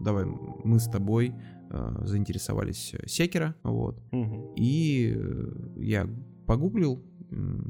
[0.01, 1.35] давай, мы с тобой
[2.05, 4.55] заинтересовались э, Секера, вот, Мгм.
[4.57, 6.09] и э, я
[6.47, 7.03] погуглил,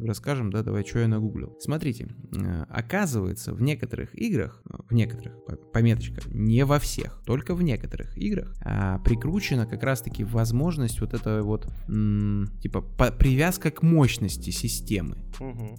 [0.05, 1.57] расскажем, да, давай, что я нагуглил.
[1.61, 7.63] Смотрите, э, оказывается, в некоторых играх, в некоторых, по- пометочка, не во всех, только в
[7.63, 11.69] некоторых играх а, прикручена как раз-таки возможность вот это вот,
[12.61, 12.81] типа,
[13.19, 15.19] привязка к мощности системы.
[15.39, 15.77] Мгм.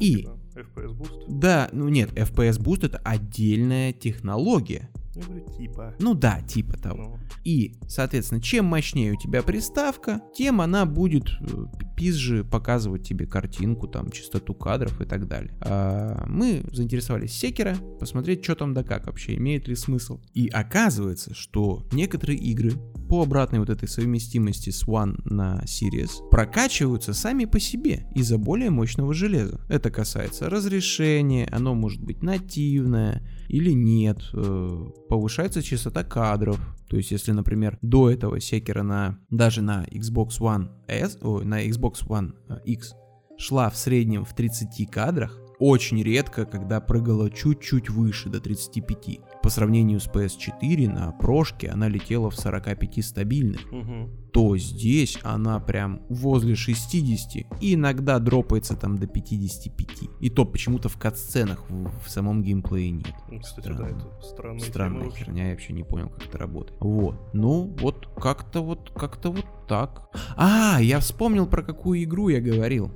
[0.00, 1.24] И- FPS Boost.
[1.28, 4.90] Да, ну нет, FPS Boost это отдельная технология.
[5.14, 5.94] Я говорю, типа.
[5.98, 6.96] Ну да, типа того.
[6.96, 11.64] Ну, И, соответственно, чем мощнее у тебя приставка, тем она будет э,
[11.96, 15.54] пизже показывать тебе картинку, там, частоту кадров и так далее.
[15.60, 20.20] А, мы заинтересовались Секера, посмотреть, что там да как вообще, имеет ли смысл.
[20.32, 22.72] И оказывается, что некоторые игры
[23.14, 28.70] по обратной вот этой совместимости с One на Series прокачиваются сами по себе из-за более
[28.70, 29.60] мощного железа.
[29.68, 36.58] Это касается разрешения, оно может быть нативное или нет, э, повышается частота кадров.
[36.88, 41.64] То есть, если, например, до этого секера на даже на Xbox One S, ой, на
[41.64, 42.94] Xbox One э, X
[43.38, 49.20] шла в среднем в 30 кадрах, очень редко, когда прыгала чуть-чуть выше, до 35.
[49.44, 54.10] По сравнению с PS4 на прошке она летела в 45 стабильных мгм.
[54.32, 60.08] то здесь она прям возле 60 и иногда дропается там до 55.
[60.18, 63.14] И то почему-то в катсценах в, в самом геймплее нет.
[63.30, 63.82] Ну, Кстати, Странно.
[63.82, 66.80] да, это странная Странная херня, я вообще не понял, как это работает.
[66.80, 67.16] Вот.
[67.34, 70.08] Ну, вот как-то вот, как-то вот так.
[70.38, 72.90] А, я вспомнил, про какую игру я говорил.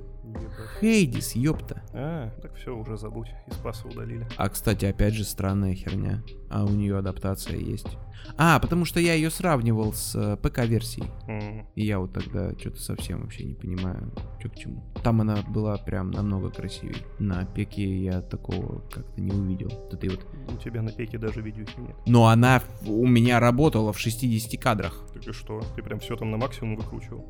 [0.79, 1.81] Хейдис, ёпта.
[1.93, 3.27] А, так все, уже забудь.
[3.47, 4.27] Из паса удалили.
[4.37, 6.23] А, кстати, опять же, странная херня.
[6.49, 7.97] А у нее адаптация есть.
[8.37, 11.07] А, потому что я ее сравнивал с э, ПК-версией.
[11.27, 14.83] М, И я вот тогда что-то совсем вообще не понимаю, что к чему.
[15.03, 16.97] Там она была прям намного красивее.
[17.17, 19.69] На пеке я такого как-то не увидел.
[19.91, 20.25] Этой вот.
[20.53, 21.95] У тебя на пеке даже видюхи нет.
[22.05, 25.05] Но она у меня работала в 60 кадрах.
[25.13, 25.61] Так и что?
[25.75, 27.25] Ты прям все там на максимум выкручивал?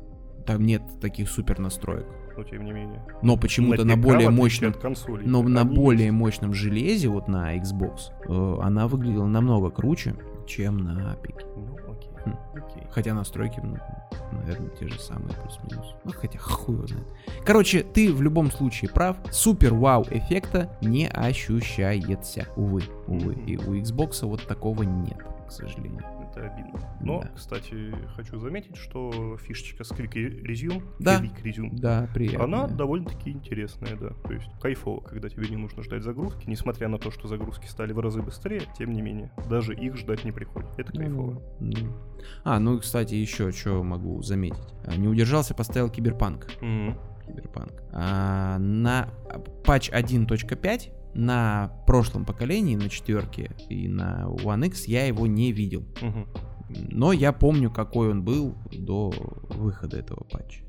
[0.46, 2.06] Там нет таких супер настроек.
[2.36, 3.02] Но тем не менее.
[3.22, 4.72] Но почему-то на в более мощном...
[4.72, 6.16] консолей, Но на более есть.
[6.16, 10.14] мощном железе, вот на Xbox, э, она выглядела намного круче,
[10.46, 11.46] чем на пике.
[11.56, 12.10] Ну, окей.
[12.24, 12.34] Хм.
[12.54, 12.82] Окей.
[12.90, 13.76] Хотя настройки, ну,
[14.32, 15.94] наверное, те же самые, плюс-минус.
[16.04, 17.06] Ну, хотя хуй его знает.
[17.44, 19.16] Короче, ты в любом случае прав.
[19.30, 22.46] Супер вау эффекта не ощущается.
[22.56, 23.34] Увы, увы.
[23.46, 25.18] И у Xbox вот такого нет,
[25.50, 26.02] к сожалению.
[26.30, 26.80] Это обидно.
[27.00, 27.28] Но, Да.
[27.34, 31.20] кстати, хочу заметить, что фишечка с Quick Resume, Да.
[31.20, 32.44] Quick Resume, Да, приятно.
[32.44, 34.10] она довольно-таки интересная, да.
[34.24, 37.92] То есть кайфово, когда тебе не нужно ждать загрузки, несмотря на то, что загрузки стали
[37.92, 40.80] в разы быстрее, тем не менее, даже их ждать не приходится.
[40.80, 41.42] Это кайфово.
[42.44, 44.58] А, ну кстати, еще что могу заметить.
[44.86, 46.46] А, Не удержался, поставил Киберпанк.
[46.60, 46.96] Мгм.
[47.26, 47.72] Киберпанк.
[47.92, 49.08] А, на
[49.64, 55.84] патч 1.5 на прошлом поколении, на четверке и на One X я его не видел.
[56.00, 56.28] Мгм.
[56.90, 59.12] Но я помню, какой он был до
[59.50, 60.62] выхода этого патча.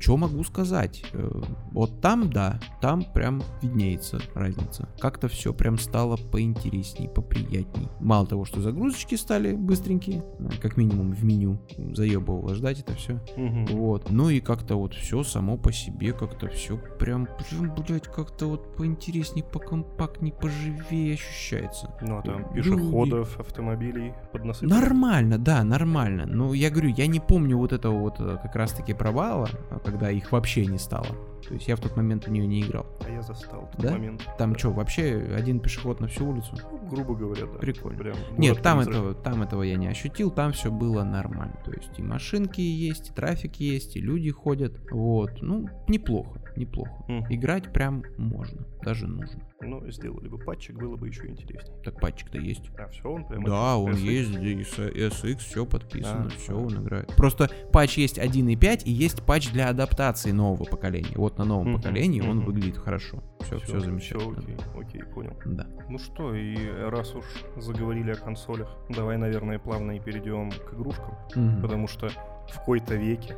[0.00, 1.04] Что могу сказать?
[1.12, 1.30] Э,
[1.72, 4.88] Вот там, да, там прям виднеется разница.
[5.00, 7.88] Как-то все прям стало поинтересней, поприятней.
[8.00, 11.58] Мало того, что загрузочки стали быстренькие, э, как минимум в меню,
[11.94, 13.20] заебывало ждать это все.
[13.36, 13.66] Мгм.
[13.66, 14.10] Вот.
[14.10, 18.76] Ну и как-то вот все само по себе, как-то все прям, прям, блядь, как-то вот
[18.76, 21.90] поинтересней, покомпактней, поживее ощущается.
[22.02, 24.70] Ну, а там Люди- пешеходов, автомобилей поднасыпали.
[24.70, 26.26] Нормально, да, нормально.
[26.26, 30.10] Но я говорю, я не помню вот этого вот э, как раз-таки провала, а когда
[30.10, 31.06] их вообще не стало.
[31.46, 32.86] То есть я в тот момент в нее не играл.
[33.04, 33.92] А я застал тот Да?
[33.92, 34.26] момент.
[34.38, 34.58] Там Да.
[34.58, 36.56] что, вообще один пешеход на всю улицу?
[36.70, 37.58] Ну, грубо говоря, да.
[37.58, 37.98] Прикольно.
[37.98, 41.58] Прям Нет, там этого, там этого я не ощутил, там все было нормально.
[41.64, 44.78] То есть и машинки есть, и трафик есть, и люди ходят.
[44.90, 47.04] Вот, ну, неплохо, неплохо.
[47.08, 47.26] Мгм.
[47.30, 49.42] Играть прям можно, даже нужно.
[49.62, 51.80] Ну, сделали бы патчик, было бы еще интереснее.
[51.82, 52.70] Так патчик-то есть.
[52.78, 53.42] А, все, он прям...
[53.44, 53.96] Да, он SX?
[54.42, 56.60] есть, SX, все подписано, А, все, а.
[56.60, 57.14] он играет.
[57.16, 61.14] Просто патч есть 1.5 и есть патч для адаптации нового поколения.
[61.16, 62.46] Вот вот на новом Мгм, поколении он мгм.
[62.46, 63.22] выглядит хорошо.
[63.40, 64.40] Все, все, замечательно.
[64.40, 65.36] Все окей, окей, понял.
[65.44, 65.66] Да.
[65.88, 66.56] Ну что, и
[66.88, 67.24] раз уж
[67.56, 71.14] заговорили о консолях, давай, наверное, плавно и перейдем к игрушкам.
[71.34, 71.62] Мгм.
[71.62, 72.08] Потому что
[72.48, 73.36] в кои-то веке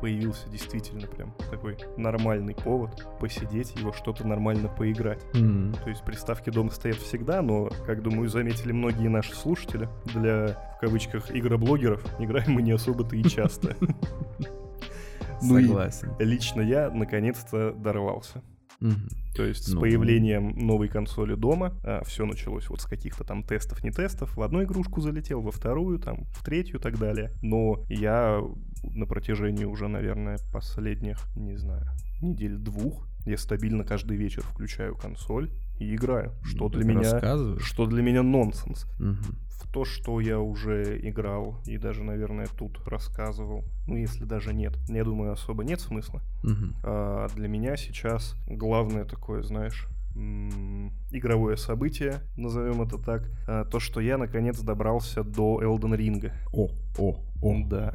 [0.00, 5.24] появился действительно прям такой нормальный повод посидеть и во что-то нормально поиграть.
[5.34, 5.74] Мгм.
[5.74, 10.80] То есть приставки дома стоят всегда, но, как думаю, заметили многие наши слушатели, для, в
[10.80, 13.76] кавычках, игроблогеров играем мы не особо-то и часто.
[15.42, 16.08] Ну и Согласен.
[16.18, 18.42] лично я наконец-то дорвался.
[18.80, 19.08] Мгм.
[19.36, 19.80] То есть с Ну.
[19.80, 21.72] появлением новой консоли дома
[22.04, 24.36] все началось вот с каких-то там тестов, не тестов.
[24.36, 27.30] В одну игрушку залетел, во вторую, там, в третью и так далее.
[27.42, 28.40] Но я
[28.82, 31.86] на протяжении уже, наверное, последних, не знаю,
[32.20, 36.32] недель двух, я стабильно каждый вечер включаю консоль и играю.
[36.42, 37.58] Что Ну, для меня...
[37.60, 38.86] Что для меня нонсенс.
[38.98, 39.16] Мгм.
[39.72, 45.02] То, что я уже играл и даже, наверное, тут рассказывал, ну, если даже нет, я
[45.02, 46.20] думаю, особо нет смысла.
[46.42, 46.74] Мгм.
[46.82, 49.88] А, для меня сейчас главное такое, знаешь,
[51.10, 56.32] игровое событие, назовем это так, а, то, что я наконец добрался до Элден Ринга.
[56.52, 56.68] О,
[56.98, 57.62] о, о.
[57.68, 57.92] Да,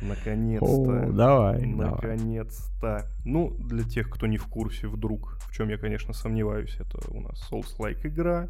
[0.00, 1.12] наконец-то.
[1.12, 1.64] Давай.
[1.66, 3.06] Наконец-то.
[3.24, 7.20] Ну, для тех, кто не в курсе вдруг, в чем я, конечно, сомневаюсь, это у
[7.20, 8.48] нас Souls-like игра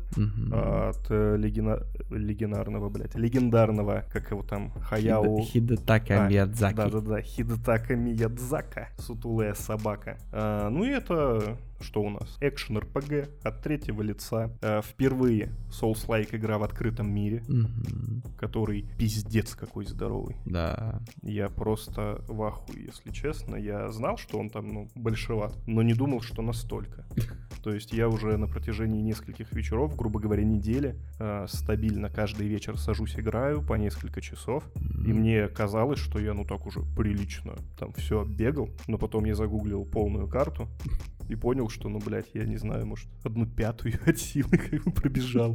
[0.51, 5.23] от э, легена- легендарного, блядь, легендарного, как его там, Хаяо...
[5.41, 6.75] Хиде- Хидетака А, Миядзаки.
[6.77, 10.19] Да-да-да, Хидетака Миядзака, сутулая собака.
[10.33, 12.37] А, ну и это что у нас?
[12.41, 14.51] Экшен РПГ от третьего лица.
[14.63, 18.23] А, впервые Souls-like игра в открытом мире, Мгм.
[18.39, 20.37] который пиздец какой здоровый.
[20.47, 21.01] Да.
[21.23, 23.57] Я просто в ахуе, если честно.
[23.57, 27.05] Я знал, что он там, ну, большеват, но не думал, что настолько.
[27.63, 32.77] То есть я уже на протяжении нескольких вечеров, грубо говоря, недели, а, стабильно каждый вечер
[32.79, 34.65] сажусь, играю по несколько часов.
[35.07, 39.35] И мне казалось, что я, ну так уже прилично там все оббегал, но потом я
[39.35, 40.69] загуглил полную карту
[41.33, 44.93] и понял, что, ну, блядь, я не знаю, может, одну пятую от силы как бы
[44.93, 45.55] пробежал.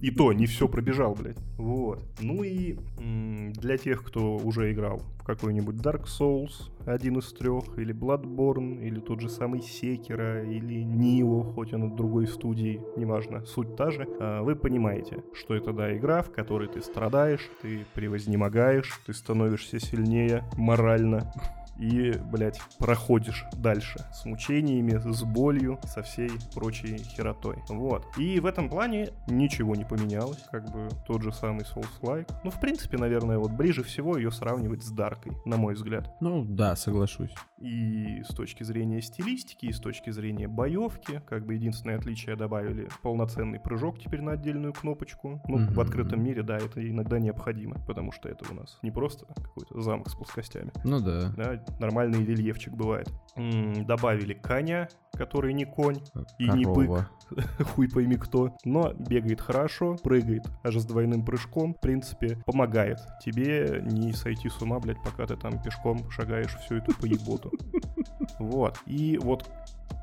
[0.00, 1.38] И то, не все пробежал, блядь.
[1.56, 2.02] Вот.
[2.20, 7.94] Ну и для тех, кто уже играл в какой-нибудь Dark Souls, один из трех, или
[7.94, 13.76] Bloodborne, или тот же самый Sekiro, или Nioh, хоть он от другой студии, неважно, суть
[13.76, 19.00] та же, а, вы понимаете, что это, да, игра, в которой ты страдаешь, ты превознемогаешь,
[19.06, 21.32] ты становишься сильнее морально,
[21.78, 27.56] и, блядь, проходишь дальше с мучениями, с болью, со всей прочей херотой.
[27.68, 28.06] Вот.
[28.18, 32.30] И в этом плане ничего не поменялось, как бы тот же самый Souls-like.
[32.44, 36.14] Ну, в принципе, наверное, вот ближе всего ее сравнивать с Даркой, на мой взгляд.
[36.20, 37.34] Ну да, соглашусь.
[37.58, 42.88] И с точки зрения стилистики, и с точки зрения боевки, как бы единственное отличие добавили
[43.02, 45.40] полноценный прыжок теперь на отдельную кнопочку.
[45.48, 45.72] Ну, Мгм.
[45.74, 49.80] в открытом мире, да, это иногда необходимо, потому что это у нас не просто какой-то
[49.80, 51.32] замок с плоскостями Ну да.
[51.36, 53.08] да, нормальный рельефчик бывает.
[53.36, 55.98] Добавили коня, который не конь,
[56.38, 56.86] И не бык.
[56.86, 57.08] Корова.
[57.74, 63.82] хуй пойми кто, но бегает хорошо, прыгает аж с двойным прыжком, в принципе, помогает тебе
[63.82, 67.50] не сойти с ума, блядь, пока ты там пешком шагаешь всю эту поеботу.
[68.38, 68.78] Вот.
[68.86, 69.50] И вот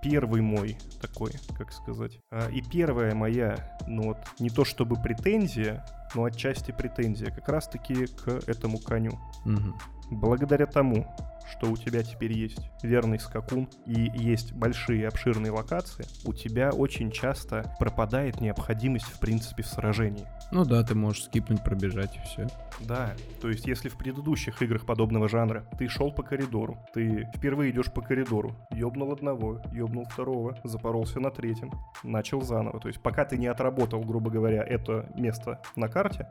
[0.02, 5.86] первый мой такой, как сказать, а, и первая моя, ну вот, не то чтобы претензия,
[6.16, 9.20] но отчасти претензия как раз-таки к этому коню.
[9.46, 9.76] Мгм.
[10.12, 11.08] Благодаря тому,
[11.52, 17.12] что у тебя теперь есть верный скакун и есть большие обширные локации, у тебя очень
[17.12, 20.26] часто пропадает необходимость, в принципе, в сражении.
[20.52, 22.48] Ну да, ты можешь скипнуть, пробежать и все.
[22.80, 27.72] Да, то есть если в предыдущих играх подобного жанра ты шел по коридору, ты впервые
[27.72, 31.72] идешь по коридору, ёбнул одного, ёбнул второго, запоролся на третьем,
[32.04, 32.80] начал заново.
[32.80, 36.28] То есть пока ты не отработал, грубо говоря, это место на карте,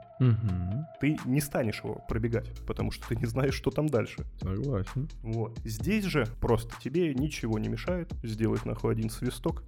[1.00, 4.26] ты не станешь его пробегать, потому что ты не знаешь, что там дальше.
[4.40, 5.08] Согласен.
[5.22, 5.58] Вот.
[5.64, 9.62] Здесь же просто тебе ничего не мешает сделать нахуй один свисток.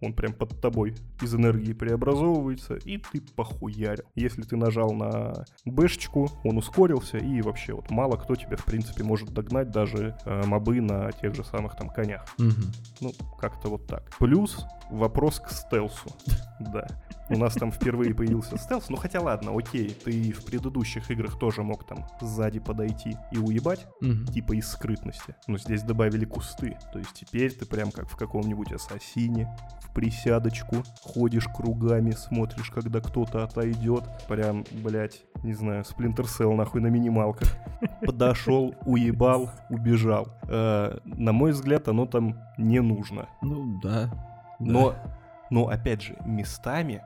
[0.00, 4.04] Он прям под тобой из энергии преобразовывается, и ты похуярил.
[4.14, 9.02] Если ты нажал на бэшечку, он ускорился, и вообще вот мало кто тебя, в принципе,
[9.02, 12.26] может догнать, даже э, мобы на тех же самых там конях.
[12.38, 12.72] Мгм.
[13.00, 14.10] Ну, как-то вот так.
[14.18, 16.10] Плюс вопрос к стелсу.
[16.60, 16.86] Да.
[17.30, 18.90] У нас там впервые появился стелс.
[18.90, 23.86] Ну хотя ладно, окей, ты в предыдущих играх тоже мог там сзади подойти и уебать,
[24.02, 24.26] Мгм.
[24.26, 25.34] типа из скрытности.
[25.46, 26.76] Но здесь добавили кусты.
[26.92, 29.48] То есть теперь ты прям как в каком-нибудь ассасине,
[29.80, 34.04] в присядочку, ходишь кругами, смотришь, когда кто-то отойдет.
[34.28, 37.48] Прям, блядь, не знаю, Splinter Cell нахуй на минималках.
[38.04, 40.28] Подошел, уебал, убежал.
[40.48, 43.28] Э, на мой взгляд, оно там не нужно.
[43.40, 44.10] Ну да.
[44.60, 44.94] Но,
[45.50, 47.02] но опять же, местами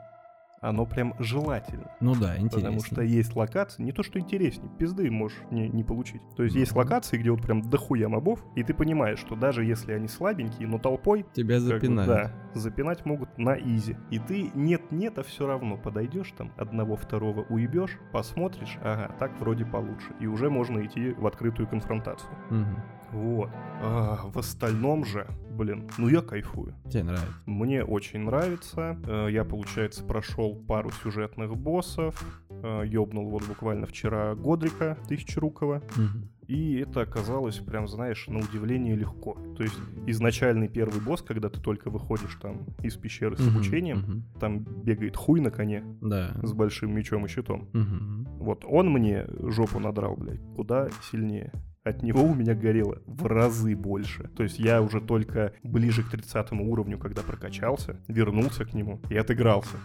[0.61, 1.91] оно прям желательно.
[2.01, 2.71] Ну да, интересно.
[2.71, 6.23] Потому что есть локации, не то что интереснее, пизды можешь не, не получить.
[6.37, 9.93] То есть есть локации, где вот прям дохуя мобов, и ты понимаешь, что даже если
[9.93, 11.27] они слабенькие, но толпой...
[11.33, 12.09] Тебя как бы, запинают.
[12.09, 13.97] да, запинать могут на изи.
[14.11, 20.13] И ты нет-нет, а все равно подойдешь там, одного-второго уебешь, посмотришь, ага, так вроде получше.
[20.21, 22.31] И уже можно идти в открытую конфронтацию.
[22.51, 22.83] Мгм.
[23.13, 23.51] Вот.
[23.83, 26.75] А, в остальном же, блин, ну я кайфую.
[26.91, 27.29] Тебе нравится?
[27.47, 28.99] Мне очень нравится.
[29.07, 32.21] Э, Я, получается, прошел пару сюжетных боссов.
[32.51, 35.83] Э, Ёбнул вот буквально вчера Годрика Тысячерукова.
[35.97, 36.29] Мгм.
[36.49, 39.35] И это оказалось прям, знаешь, на удивление легко.
[39.57, 44.25] То есть изначальный первый босс, когда ты только выходишь там из пещеры с обучением, мгм.
[44.41, 46.35] там бегает хуй на коне Да.
[46.43, 47.69] с большим мечом и щитом.
[47.75, 48.27] Мгм.
[48.39, 51.53] Вот он мне жопу надрал, блядь, куда сильнее.
[51.89, 54.29] От него у меня горело в разы больше.
[54.37, 59.17] То есть я уже только ближе к 30 уровню, когда прокачался, вернулся к нему и
[59.17, 59.79] отыгрался.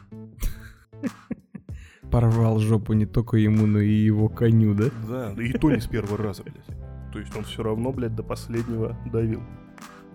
[2.11, 4.85] Порвал жопу не только ему, но и его коню, да?
[5.07, 7.11] Да, и то не с первого раза, блядь.
[7.13, 9.41] То есть он все равно, блядь, до последнего давил.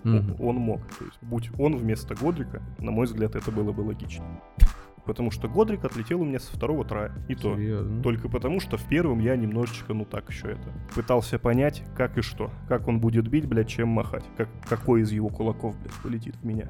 [0.04, 0.36] Мгм.
[0.38, 0.86] Он мог.
[0.98, 4.26] То есть будь он вместо Годрика, на мой взгляд, это было бы логично.
[5.08, 7.10] Потому что Годрик отлетел у меня со второго трая.
[7.28, 7.56] И то.
[7.56, 8.02] Серьезно?
[8.02, 12.20] Только потому, что в первом я немножечко, ну так еще это, пытался понять, как и
[12.20, 12.50] что.
[12.68, 14.24] Как он будет бить, блядь, чем махать.
[14.36, 16.68] Как, какой из его кулаков, блядь, полетит в меня.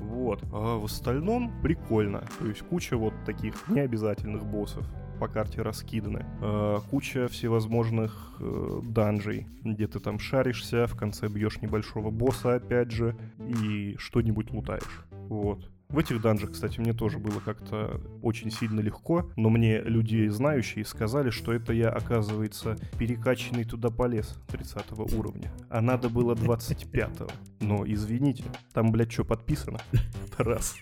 [0.00, 0.44] Вот.
[0.52, 2.24] А в остальном прикольно.
[2.38, 4.86] То есть куча вот таких необязательных боссов
[5.18, 6.26] по карте раскиданы.
[6.42, 12.90] А, куча всевозможных э, данжей, где ты там шаришься, в конце бьешь небольшого босса опять
[12.90, 15.06] же, и что-нибудь лутаешь.
[15.10, 15.71] Вот.
[15.92, 20.86] В этих данжах, кстати, мне тоже было как-то очень сильно легко, но мне люди знающие
[20.86, 27.28] сказали, что это я, оказывается, перекачанный туда полез 30 уровня, а надо было 25-го.
[27.60, 29.80] Но извините, там, блядь, что подписано?
[29.92, 30.74] Это раз.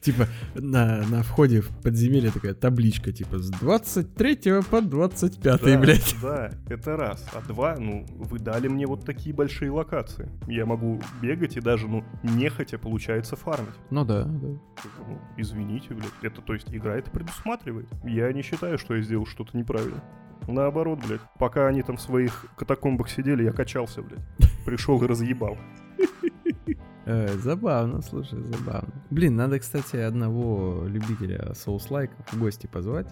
[0.00, 6.16] Типа на, на входе в подземелье такая табличка, типа с 23 по 25, Да, блядь.
[6.20, 7.24] Да, это раз.
[7.32, 10.28] А два, ну, вы дали мне вот такие большие локации.
[10.48, 13.68] Я могу бегать и даже, ну, нехотя получается фармить.
[13.90, 14.55] Ну да, да.
[15.36, 17.88] Извините, блядь, это, то есть, игра это предусматривает.
[18.04, 20.02] Я не считаю, что я сделал что-то неправильно.
[20.48, 24.24] Наоборот, блядь, пока они там в своих катакомбах сидели, я качался, блядь.
[24.64, 25.56] Пришел и разъебал.
[27.08, 28.92] Э, забавно, слушай, забавно.
[29.10, 33.06] Блин, надо, кстати, одного любителя соус-лайков в гости позвать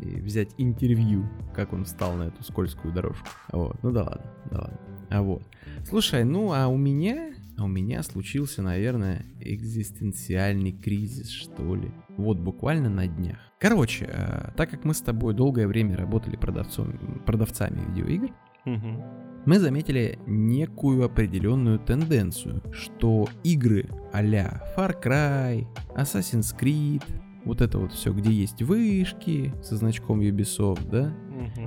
[0.00, 3.28] и взять интервью, как он встал на эту скользкую дорожку.
[3.52, 4.78] Вот, ну да ладно, да ладно.
[5.10, 5.42] А вот.
[5.86, 11.90] Слушай, ну а у меня, а у меня случился, наверное, экзистенциальный кризис, что ли.
[12.16, 13.38] Вот буквально на днях.
[13.60, 18.30] Короче, э, так как мы с тобой долгое время работали продавцом, продавцами видеоигр,
[18.64, 19.02] Мгм.
[19.46, 27.02] мы заметили некую определенную тенденцию, что игры а-ля Far Cry, Assassin's Creed,
[27.44, 31.14] вот это вот все, где есть вышки со значком Ubisoft, да,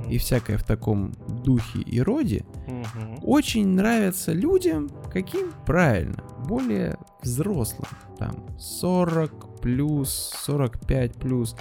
[0.09, 1.13] И всякое в таком
[1.43, 2.45] духе и роде,
[3.21, 11.55] очень нравятся людям, каким правильно, более взрослым, там 40 плюс, 45 плюс.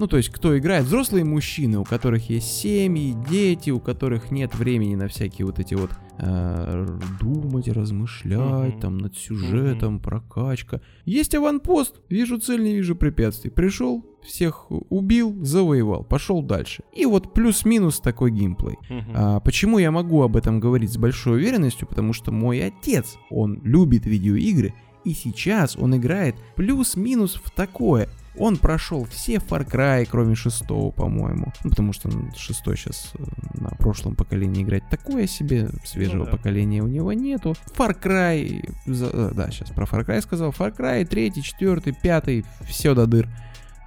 [0.00, 0.86] Ну, то есть, кто играет?
[0.86, 5.74] Взрослые мужчины, у которых есть семьи, дети, у которых нет времени на всякие вот эти
[5.74, 6.86] вот э,
[7.20, 8.80] думать, размышлять, Мгм.
[8.80, 10.80] там над сюжетом, прокачка.
[11.04, 13.50] Есть аванпост, вижу цель, не вижу препятствий.
[13.50, 16.82] Пришел, всех убил, завоевал, пошел дальше.
[16.94, 18.78] И вот плюс-минус такой геймплей.
[18.88, 19.12] Мгм.
[19.14, 21.86] А, почему я могу об этом говорить с большой уверенностью?
[21.86, 24.72] Потому что мой отец, он любит видеоигры,
[25.04, 28.08] и сейчас он играет плюс-минус в такое.
[28.36, 31.52] Он прошел все Far Cry, кроме шестого, по-моему.
[31.64, 33.24] Ну, потому что шестой сейчас э,
[33.54, 36.30] на прошлом поколении играть такое себе, свежего Ну да.
[36.32, 37.56] поколения у него нету.
[37.76, 40.50] Far Cry, э, да, сейчас про Far Cry сказал.
[40.50, 43.28] Far Cry, третий, четвертый, пятый, все до дыр.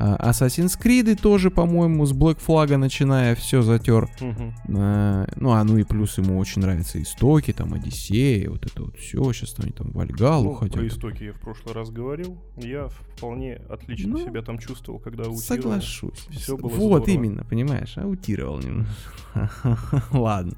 [0.05, 4.09] А, Assassin's Creed тоже, по-моему, с Black Flag начиная все затер.
[4.19, 4.53] Мгм.
[4.75, 8.97] А, ну, а ну и плюс ему очень нравятся истоки, там, Одиссея, вот это вот
[8.97, 9.31] все.
[9.31, 10.73] Сейчас они там в Альгалу Ну, хотят.
[10.75, 12.37] про истоки я в прошлый раз говорил.
[12.57, 15.39] Я вполне отлично Ну, себя там чувствовал, когда аутировал.
[15.41, 16.27] Соглашусь.
[16.31, 16.75] Всё было вот
[17.05, 17.09] здорово.
[17.09, 18.89] именно, понимаешь, аутировал немного.
[20.11, 20.53] Ладно.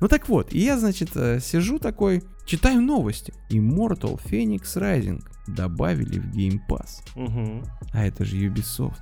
[0.00, 3.32] Ну так вот, и я, значит, э, сижу такой, читаю новости.
[3.50, 7.02] Immortal Phoenix Rising добавили в Game Pass.
[7.14, 7.64] Мгм.
[7.92, 9.00] А это же Ubisoft.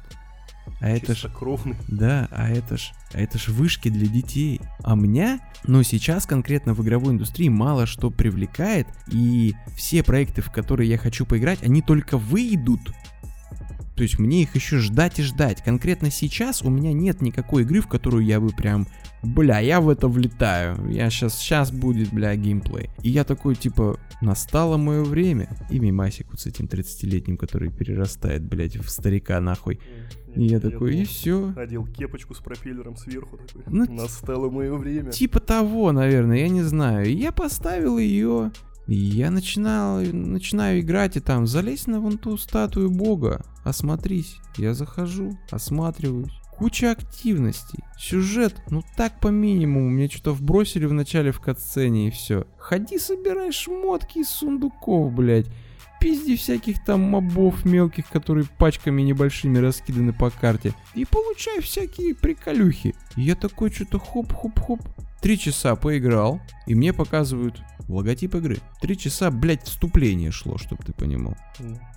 [0.81, 1.77] А это ж Чистокровный.
[1.89, 4.61] Да, а это ж, а это ж вышки для детей.
[4.83, 10.51] А меня, ну сейчас конкретно в игровой индустрии мало что привлекает, и все проекты, в
[10.51, 12.81] которые я хочу поиграть, они только выйдут.
[14.01, 15.63] То есть мне их еще ждать и ждать.
[15.63, 18.87] Конкретно сейчас у меня нет никакой игры, в которую я бы прям,
[19.23, 20.89] бля, я в это влетаю.
[20.89, 22.89] Я сейчас, сейчас будет, бля, геймплей.
[23.03, 25.51] И я такой, типа, настало мое время.
[25.69, 29.79] И мимасик вот с этим 30-летним, который перерастает, блядь, в старика нахуй.
[30.35, 31.53] И я такой, и все.
[31.55, 33.65] Одел кепочку с пропеллером сверху такой.
[33.67, 35.11] Ну, Настало мое время.
[35.11, 37.15] Типа того, наверное, я не знаю.
[37.15, 38.51] Я поставил ее.
[38.87, 44.37] Я начинал, начинаю играть и там, залезь на вон ту статую бога, осмотрись.
[44.57, 46.33] Я захожу, осматриваюсь.
[46.51, 47.79] Куча активностей.
[47.99, 49.89] Сюжет, ну так по минимуму.
[49.89, 52.47] Мне что-то вбросили в начале в катсцене и все.
[52.59, 55.47] Ходи, собирай шмотки из сундуков, блядь.
[56.01, 60.75] Пизди всяких там мобов мелких, которые пачками небольшими раскиданы по карте.
[60.95, 62.95] И получай всякие приколюхи.
[63.17, 64.81] Я такой что-то хоп-хоп-хоп.
[65.21, 68.59] Три часа поиграл, и мне показывают логотип игры.
[68.81, 71.37] Три часа, блядь, вступление шло, чтобы ты понимал.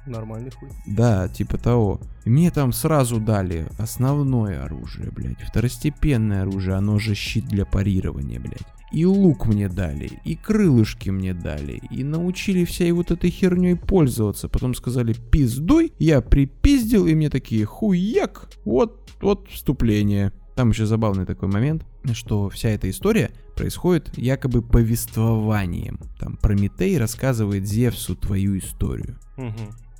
[0.05, 0.69] Нормальный хуй.
[0.85, 2.01] Да, типа того.
[2.25, 8.39] И мне там сразу дали основное оружие, блядь, второстепенное оружие, оно же щит для парирования,
[8.39, 8.67] блядь.
[8.91, 14.49] И лук мне дали, и крылышки мне дали, и научили всей вот этой херней пользоваться.
[14.49, 20.31] Потом сказали пиздуй, я припиздил, и мне такие хуяк, вот, вот вступление.
[20.55, 21.83] Там еще забавный такой момент,
[22.13, 25.99] что вся эта история происходит якобы повествованием.
[26.19, 29.17] Там Прометей рассказывает Зевсу твою историю.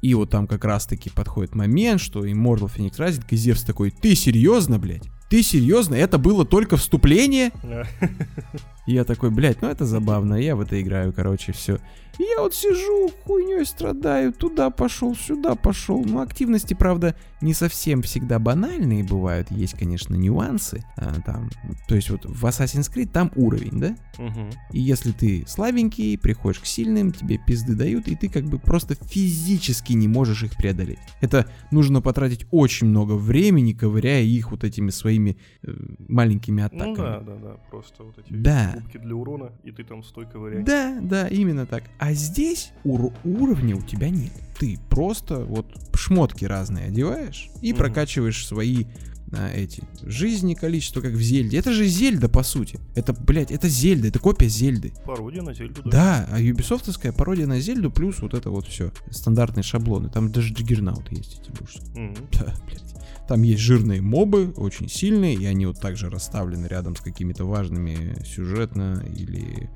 [0.02, 3.90] И вот там как раз таки подходит момент, что Immortal Phoenix Rising, и Зевс такой,
[3.90, 5.10] ты серьезно, блядь?
[5.30, 5.96] Ты серьезно?
[5.96, 7.52] Это было только вступление?
[8.86, 11.80] И я такой, блядь, ну это забавно, я в это играю, короче, все.
[12.20, 16.04] Я вот сижу, хуйней страдаю, туда пошел, сюда пошел.
[16.06, 20.84] Ну, активности, правда, не совсем всегда банальные бывают, есть, конечно, нюансы.
[20.96, 21.50] А, там,
[21.88, 23.96] то есть вот в Assassin's Creed там уровень, да?
[24.18, 24.52] мгм.
[24.72, 28.96] И если ты слабенький, приходишь к сильным, тебе пизды дают, и ты как бы просто
[28.96, 31.00] физически не можешь их преодолеть.
[31.22, 35.72] Это нужно потратить очень много времени, ковыряя их вот этими своими э,
[36.08, 36.90] маленькими атаками.
[36.90, 38.72] Ну да, да, да, просто вот эти Да.
[38.76, 40.64] кубки для урона, и ты там стой ковыряй.
[40.64, 41.84] Да, да, именно так.
[42.06, 44.34] А здесь ур- уровня у тебя нет.
[44.60, 47.78] Ты просто вот шмотки разные одеваешь и Мгм.
[47.78, 48.84] прокачиваешь свои
[49.36, 51.58] а, эти жизни, количество, как в Зельде.
[51.58, 52.80] Это же Зельда, по сути.
[52.94, 54.92] Это, блядь, это Зельда, это копия Зельды.
[55.06, 55.90] Пародия на Зельду, да.
[55.92, 58.92] Да, а юбисофтовская пародия на Зельду плюс вот это вот все.
[59.10, 60.10] Стандартные шаблоны.
[60.10, 61.78] Там даже Джиггернаут есть, эти будешь.
[61.96, 62.16] Мгм.
[62.34, 62.93] Да, блядь.
[63.28, 68.22] Там есть жирные мобы, очень сильные, и они вот также расставлены рядом с какими-то важными
[68.26, 69.70] сюжетно или,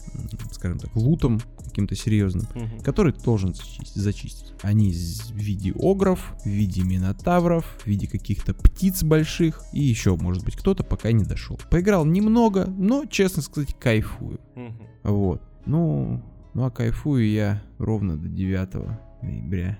[0.51, 2.81] скажем так, лутом каким-то серьезным, Мгм.
[2.81, 3.95] который должен зачистить.
[3.95, 4.53] зачистить.
[4.63, 10.43] Они в виде огров, в виде минотавров, в виде каких-то птиц больших, и еще, может
[10.43, 11.57] быть, кто-то пока не дошел.
[11.69, 14.39] Поиграл немного, но, честно сказать, кайфую.
[14.55, 14.77] Мгм.
[15.03, 15.41] Вот.
[15.65, 16.21] Ну,
[16.53, 18.87] ну а кайфую я ровно до 9
[19.21, 19.77] ноября.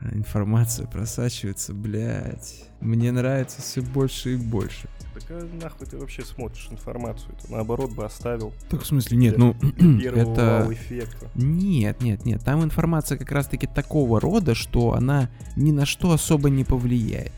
[0.00, 2.64] Информация просачивается, блядь.
[2.80, 4.88] Мне нравится все больше и больше.
[5.14, 7.34] Так а нахуй ты вообще смотришь информацию?
[7.36, 9.54] Это наоборот бы оставил Так в смысле, нет, ну
[10.00, 10.60] первого это...
[10.62, 11.28] вау-эффекта.
[11.34, 16.50] Нет, нет, нет, там информация как раз-таки такого рода, что она ни на что особо
[16.50, 17.32] не повлияет.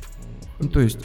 [0.61, 0.99] Ну, то есть,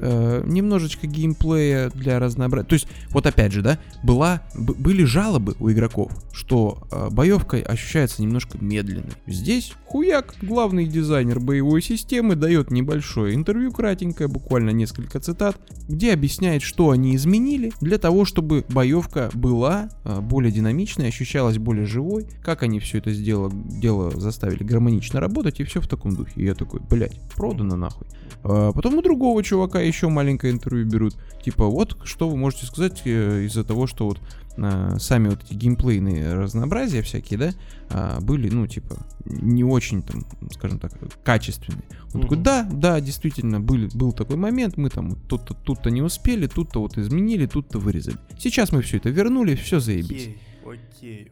[0.00, 2.68] Э, немножечко геймплея для разнообразия.
[2.68, 8.22] То есть, вот опять же, да, была, были жалобы у игроков, что э, боевка ощущается
[8.22, 9.10] немножко медленной.
[9.26, 15.56] Здесь хуяк, главный дизайнер боевой системы, дает небольшое интервью, кратенькое, буквально несколько цитат,
[15.88, 21.86] где объясняет, что они изменили для того, чтобы боевка была э, более динамичной, ощущалась более
[21.86, 26.32] живой, как они все это сделало, дело заставили гармонично работать, и все в таком духе.
[26.36, 28.06] И я такой, блядь, продано нахуй.
[28.44, 31.16] А потом у другого чувака еще маленькое интервью берут.
[31.42, 34.20] Типа, вот что вы можете сказать э, из-за того, что вот
[34.60, 37.50] а, сами вот эти геймплейные разнообразия всякие, да,
[37.90, 40.92] а, были, ну, типа, не очень там, скажем так,
[41.22, 41.84] качественные.
[42.12, 42.44] Он такой, Мгм.
[42.44, 46.98] да, да, действительно, были, был такой момент, мы там тут-то, тут-то не успели, тут-то вот
[46.98, 48.16] изменили, тут-то вырезали.
[48.38, 50.30] Сейчас мы все это вернули, все заебись.
[50.64, 50.80] Окей.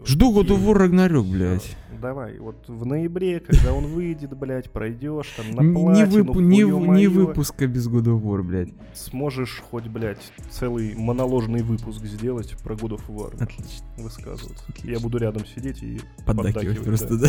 [0.04, 0.64] Жду God of.
[0.64, 1.76] War Ragnarok, блядь.
[2.00, 6.40] Давай, вот в ноябре, когда он выйдет, блядь, пройдешь там на не, платину, не, в-
[6.40, 8.68] не хуё-моё, выпуска без God of War, блядь.
[8.94, 13.34] Сможешь хоть, блядь, целый моноложный выпуск сделать про God of War.
[13.42, 13.86] Отлично.
[13.96, 14.64] Высказываться.
[14.68, 14.90] Отлично.
[14.90, 17.28] Я буду рядом сидеть и Поддакивать просто, да.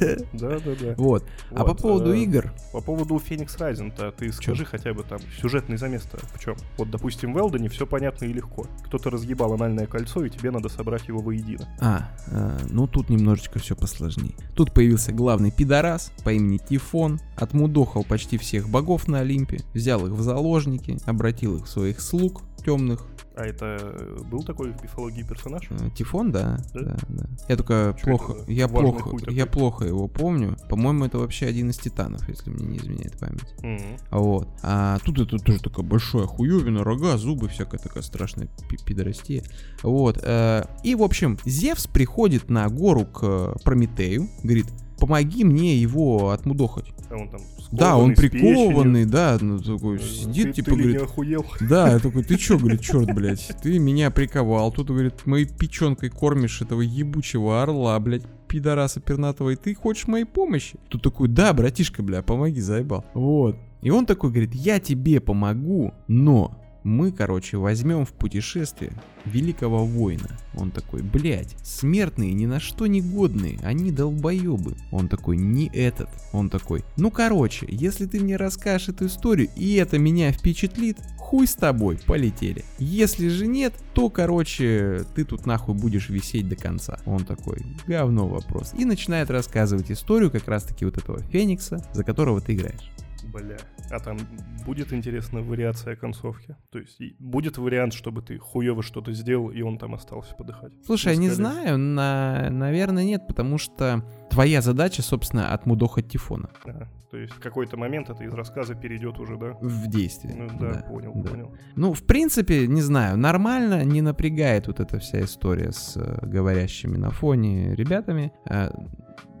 [0.00, 0.16] да.
[0.32, 0.94] Да, да.
[0.96, 1.24] Вот.
[1.50, 5.76] А по поводу э, игр, По поводу Феникс Райзен-то, ты скажи хотя бы там сюжетный
[5.76, 6.56] замес-то в чем?
[6.78, 8.66] Вот, допустим, в Элдоне все понятно и легко.
[8.84, 11.68] Кто-то разъебал анальное кольцо, и тебе надо собрать его воедино.
[11.78, 14.34] А, э, ну тут немножечко все посложнее.
[14.54, 20.12] Тут появился главный пидорас по имени Тифон, отмудохал почти всех богов на Олимпе, взял их
[20.12, 23.06] в заложники, обратил их в своих слуг темных,
[23.36, 23.94] А это
[24.30, 25.66] был такой в мифологии персонаж?
[25.70, 26.80] Э, Тифон, да, Да?
[26.80, 27.24] да, да.
[27.48, 29.46] Я только Чё плохо, я плохо, я такой?
[29.60, 30.56] плохо его помню.
[30.70, 33.54] По-моему, это вообще один из титанов, если мне не изменяет память.
[33.62, 33.98] Мгм.
[34.10, 34.48] Вот.
[34.62, 39.42] А тут это тоже такая большая хуевина, рога, зубы, всякая такая страшная пи- пидорастия.
[39.82, 40.18] Вот.
[40.22, 44.66] э, И, в общем, Зевс приходит на гору к Прометею, говорит,
[44.98, 46.86] помоги мне его отмудохать.
[47.10, 47.40] А он там
[47.72, 51.44] Да, он прикованный, да, ну такой Э, сидит, ты- типа, ты говорит, охуел?
[51.60, 56.10] да, я такой, ты чё, говорит, черт, блядь, ты меня приковал, тут, говорит, моей печенкой
[56.10, 60.78] кормишь этого ебучего орла, блядь, пидораса пернатого, и ты хочешь моей помощи?
[60.88, 63.04] Тут такой, да, братишка, бля, помоги, заебал.
[63.14, 63.56] Вот.
[63.82, 68.92] И он такой говорит, я тебе помогу, но мы, короче, возьмем в путешествие
[69.24, 70.38] великого воина.
[70.54, 74.76] Он такой, блядь, смертные ни на что не годные, они долбоебы.
[74.92, 76.08] Он такой, не этот.
[76.32, 81.48] Он такой, ну короче, если ты мне расскажешь эту историю, и это меня впечатлит, хуй
[81.48, 82.64] с тобой, полетели.
[82.78, 87.00] Если же нет, то, короче, ты тут нахуй будешь висеть до конца.
[87.04, 88.72] Он такой, говно вопрос.
[88.78, 92.92] И начинает рассказывать историю как раз-таки вот этого Феникса, за которого ты играешь.
[93.36, 93.56] Бля.
[93.90, 94.18] А там
[94.64, 96.56] будет, интересно, вариация концовки?
[96.70, 100.72] То есть будет вариант, чтобы ты хуево что-то сделал, и он там остался подыхать?
[100.84, 101.36] Слушай, я не Искали.
[101.36, 102.50] знаю, на...
[102.50, 106.88] наверное, нет, потому что твоя задача, собственно, отмудохать Тифона Ага.
[107.10, 109.56] То есть в какой-то момент это из рассказа перейдет уже, да?
[109.60, 110.34] в действие.
[110.34, 111.30] Ну да, понял, да.
[111.30, 111.56] понял.
[111.76, 116.96] Ну, в принципе, не знаю, нормально, не напрягает вот эта вся история с э, говорящими
[116.96, 118.32] на фоне ребятами.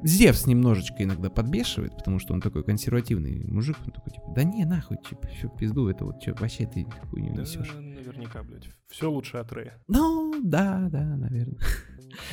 [0.04, 4.64] Зевс немножечко иногда подбешивает, потому что он такой консервативный мужик, он такой, типа, да не,
[4.64, 7.72] нахуй, типа, все, пизду, это вот, чё, вообще ты хуйню Да, несешь.
[7.74, 8.68] наверняка, блядь.
[8.88, 9.74] Все лучше от Рэя.
[9.88, 11.58] Ну, да, да, наверное.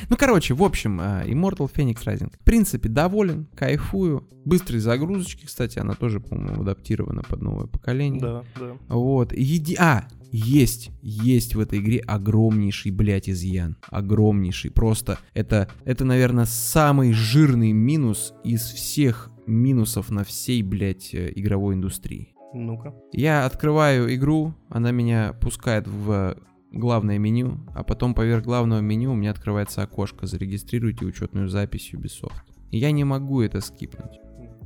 [0.08, 2.32] Ну, короче, в общем, а, Immortal Phoenix Rising.
[2.34, 4.26] В принципе, доволен, кайфую.
[4.46, 8.20] Быстрые загрузочки, кстати, она тоже, по-моему, адаптирована под новое поколение.
[8.20, 8.76] Да, да.
[8.88, 9.34] Вот.
[9.34, 9.76] Еди...
[9.78, 13.76] А, есть, есть в этой игре огромнейший, блядь, изъян.
[13.88, 14.72] Огромнейший.
[14.72, 21.76] Просто это, это, наверное, самый жирный минус из всех минусов на всей, блядь, э, игровой
[21.76, 22.34] индустрии.
[22.52, 22.94] Ну-ка.
[23.12, 26.36] Я открываю игру, она меня пускает в
[26.72, 32.42] главное меню, а потом поверх главного меню у меня открывается окошко «Зарегистрируйте учетную запись Ubisoft».
[32.72, 34.18] Я не могу это скипнуть.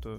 [0.03, 0.16] Да,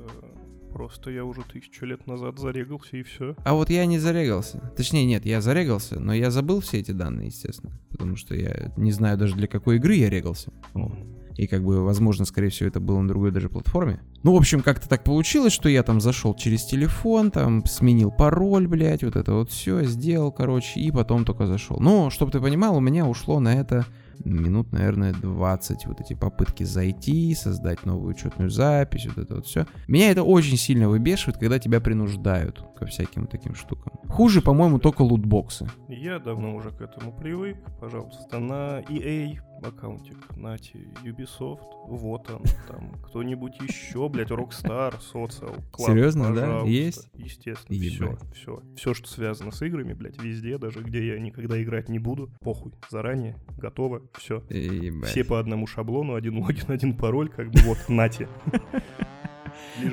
[0.71, 3.35] просто я уже тысячу лет назад зарегался, и все.
[3.43, 4.71] А вот я не зарегался.
[4.75, 7.73] Точнее, нет, я зарегался, но я забыл все эти данные, естественно.
[7.89, 10.51] Потому что я не знаю даже для какой игры я регался.
[10.73, 10.97] Вот.
[11.39, 14.01] И как бы, возможно, скорее всего, это было на другой даже платформе.
[14.23, 18.67] Ну, в общем, как-то так получилось, что я там зашел через телефон, там сменил пароль,
[18.67, 21.79] блядь, вот это вот все, сделал, короче, и потом только зашел.
[21.79, 23.85] Но, чтобы ты понимал, у меня ушло на это
[24.25, 29.65] минут, наверное, 20 вот эти попытки зайти, создать новую учетную запись, вот это вот все.
[29.87, 33.93] Меня это очень сильно выбешивает, когда тебя принуждают ко всяким таким штукам.
[34.09, 35.67] Хуже, по-моему, только лутбоксы.
[35.87, 37.57] Я давно уже к этому привык.
[37.79, 45.85] Пожалуйста, на EA аккаунтик, нате, Ubisoft, вот он, там, кто-нибудь еще, блядь, Rockstar, Social, Club,
[45.85, 46.41] Серьезно, да?
[46.41, 46.69] пожалуйста.
[46.69, 47.09] Есть?
[47.13, 48.33] Естественно, все, Ебать.
[48.33, 48.63] все.
[48.75, 52.73] Все, что связано с играми, блядь, везде, даже где я никогда играть не буду, похуй,
[52.89, 54.43] заранее, готово, все.
[54.49, 55.09] Ебать.
[55.09, 58.27] Все по одному шаблону, один логин, один пароль, как бы вот, нате.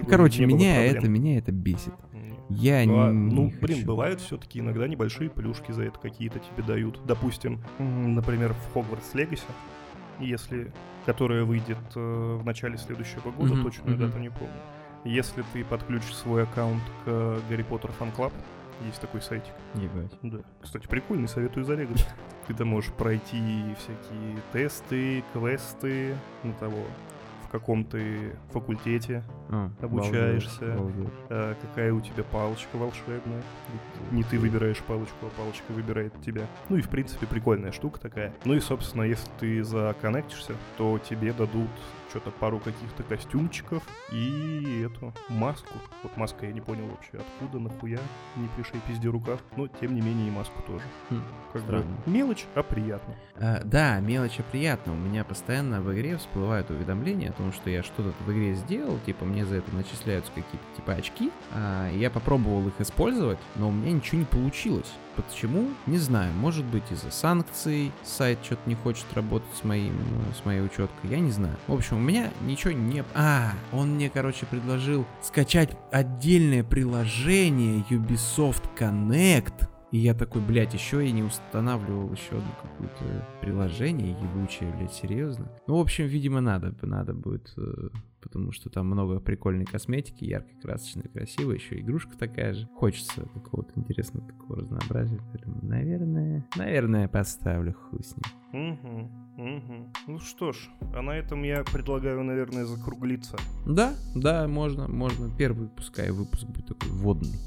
[0.09, 1.95] Короче, не меня это, меня это бесит.
[2.49, 3.61] Я Ну, а, не ну, хочу.
[3.61, 7.01] блин, бывают все-таки иногда небольшие плюшки за это какие-то тебе дают.
[7.05, 9.43] Допустим, например, в Hogwarts Legacy,
[10.21, 10.71] если,
[11.07, 14.07] которая выйдет э, в начале следующего года, Мгм, точную мгм.
[14.07, 14.55] дату не помню.
[15.05, 18.33] Если ты подключишь свой аккаунт к Harry Potter Fan Club,
[18.85, 19.53] есть такой сайтик.
[19.75, 20.13] Ебать.
[20.23, 20.39] Да.
[20.63, 22.07] Кстати, прикольный, советую зарегать.
[22.47, 26.79] Ты там можешь пройти всякие тесты, квесты, на того,
[27.45, 30.61] в каком ты факультете, А, Обучаешься.
[30.77, 31.13] балдеж, балдеж.
[31.31, 33.43] а, какая у тебя палочка волшебная.
[34.11, 36.47] Не ты выбираешь палочку, а палочка выбирает тебя.
[36.69, 38.33] Ну и, в принципе, прикольная штука такая.
[38.45, 41.71] Ну и, собственно, если ты законнектишься, то тебе дадут
[42.17, 45.75] что-то пару каких-то костюмчиков и эту маску.
[46.03, 47.99] Вот маска я не понял вообще откуда, нахуя,
[48.37, 49.41] не пришей пизде рукав.
[49.57, 50.85] Но, тем не менее, и маску тоже.
[51.11, 53.15] Хм, Как бы мелочь, а приятно.
[53.37, 54.95] А, да, мелочи приятно.
[54.95, 58.99] У меня постоянно в игре всплывают уведомления о том, что я что-то в игре сделал,
[59.05, 61.31] типа мне за это начисляются какие-то типа очки.
[61.53, 64.91] А, я попробовал их использовать, но у меня ничего не получилось.
[65.17, 65.69] Почему?
[65.87, 66.33] Не знаю.
[66.35, 71.11] Может быть из-за санкций, сайт что-то не хочет работать с моим, э, с моей учеткой,
[71.11, 71.57] я не знаю.
[71.67, 73.03] В общем, у меня ничего не...
[73.15, 79.69] А, он мне, короче, предложил скачать отдельное приложение Ubisoft Connect.
[79.93, 85.51] И я такой, блядь, еще я не устанавливал еще одно какое-то приложение ебучее, блядь, серьезно.
[85.67, 87.89] Ну, в общем, видимо, надо, надо будет э,
[88.27, 92.69] потому что там много прикольной косметики, яркой, красочной, красивой, еще игрушка такая же.
[92.75, 98.73] Хочется какого-то интересного такого разнообразия, поэтому, наверное, наверное, поставлю хуй с ним.
[98.73, 99.93] Угу, угу.
[100.09, 100.57] Ну что ж,
[100.95, 103.37] а на этом я предлагаю, наверное, закруглиться.
[103.65, 105.31] Да, да, можно, можно.
[105.37, 107.39] Первый, пускай выпуск будет такой водный.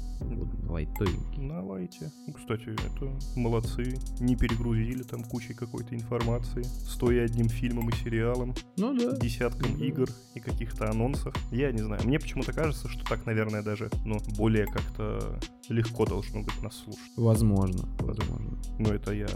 [0.68, 1.42] Лайтовенький.
[1.42, 2.10] На лайте.
[2.26, 3.94] Ну, кстати, это молодцы.
[4.20, 6.62] Не перегрузили там кучей какой-то информации.
[6.62, 8.54] Стоя одним фильмом и сериалом.
[8.76, 9.16] Ну да.
[9.16, 9.84] Десятком Ну да.
[9.84, 11.34] игр и каких-то анонсов.
[11.50, 12.02] Я не знаю.
[12.04, 17.00] Мне почему-то кажется, что так, наверное, даже, ну, более как-то легко должно быть нас слушать.
[17.16, 18.58] Возможно, возможно.
[18.78, 19.28] Но это я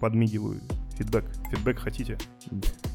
[0.00, 0.60] подмигиваю.
[1.02, 1.24] Фидбэк.
[1.50, 2.16] Фидбэк хотите?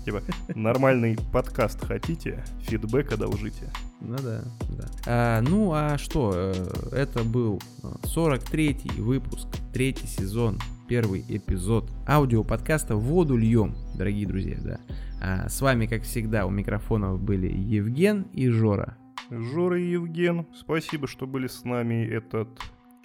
[0.06, 0.22] Типа,
[0.56, 2.42] нормальный подкаст хотите?
[2.62, 3.70] Фидбэк одолжите.
[4.00, 4.88] Ну да, да.
[5.06, 6.54] А, ну а что, э,
[6.94, 14.80] это был э, 43-й выпуск, третий сезон, первый эпизод аудиоподкаста «Воду льем», дорогие друзья, да.
[15.22, 18.96] А, с вами, как всегда, у микрофонов были Евген и Жора.
[19.30, 22.48] Жора и Евген, спасибо, что были с нами этот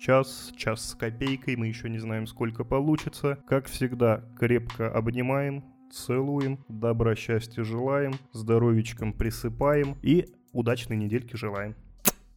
[0.03, 3.39] час, час с копейкой, мы еще не знаем, сколько получится.
[3.47, 11.77] Как всегда, крепко обнимаем, целуем, добра, счастья желаем, здоровичком присыпаем и удачной недельки желаем.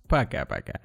[0.08, 0.80] Пока-пока.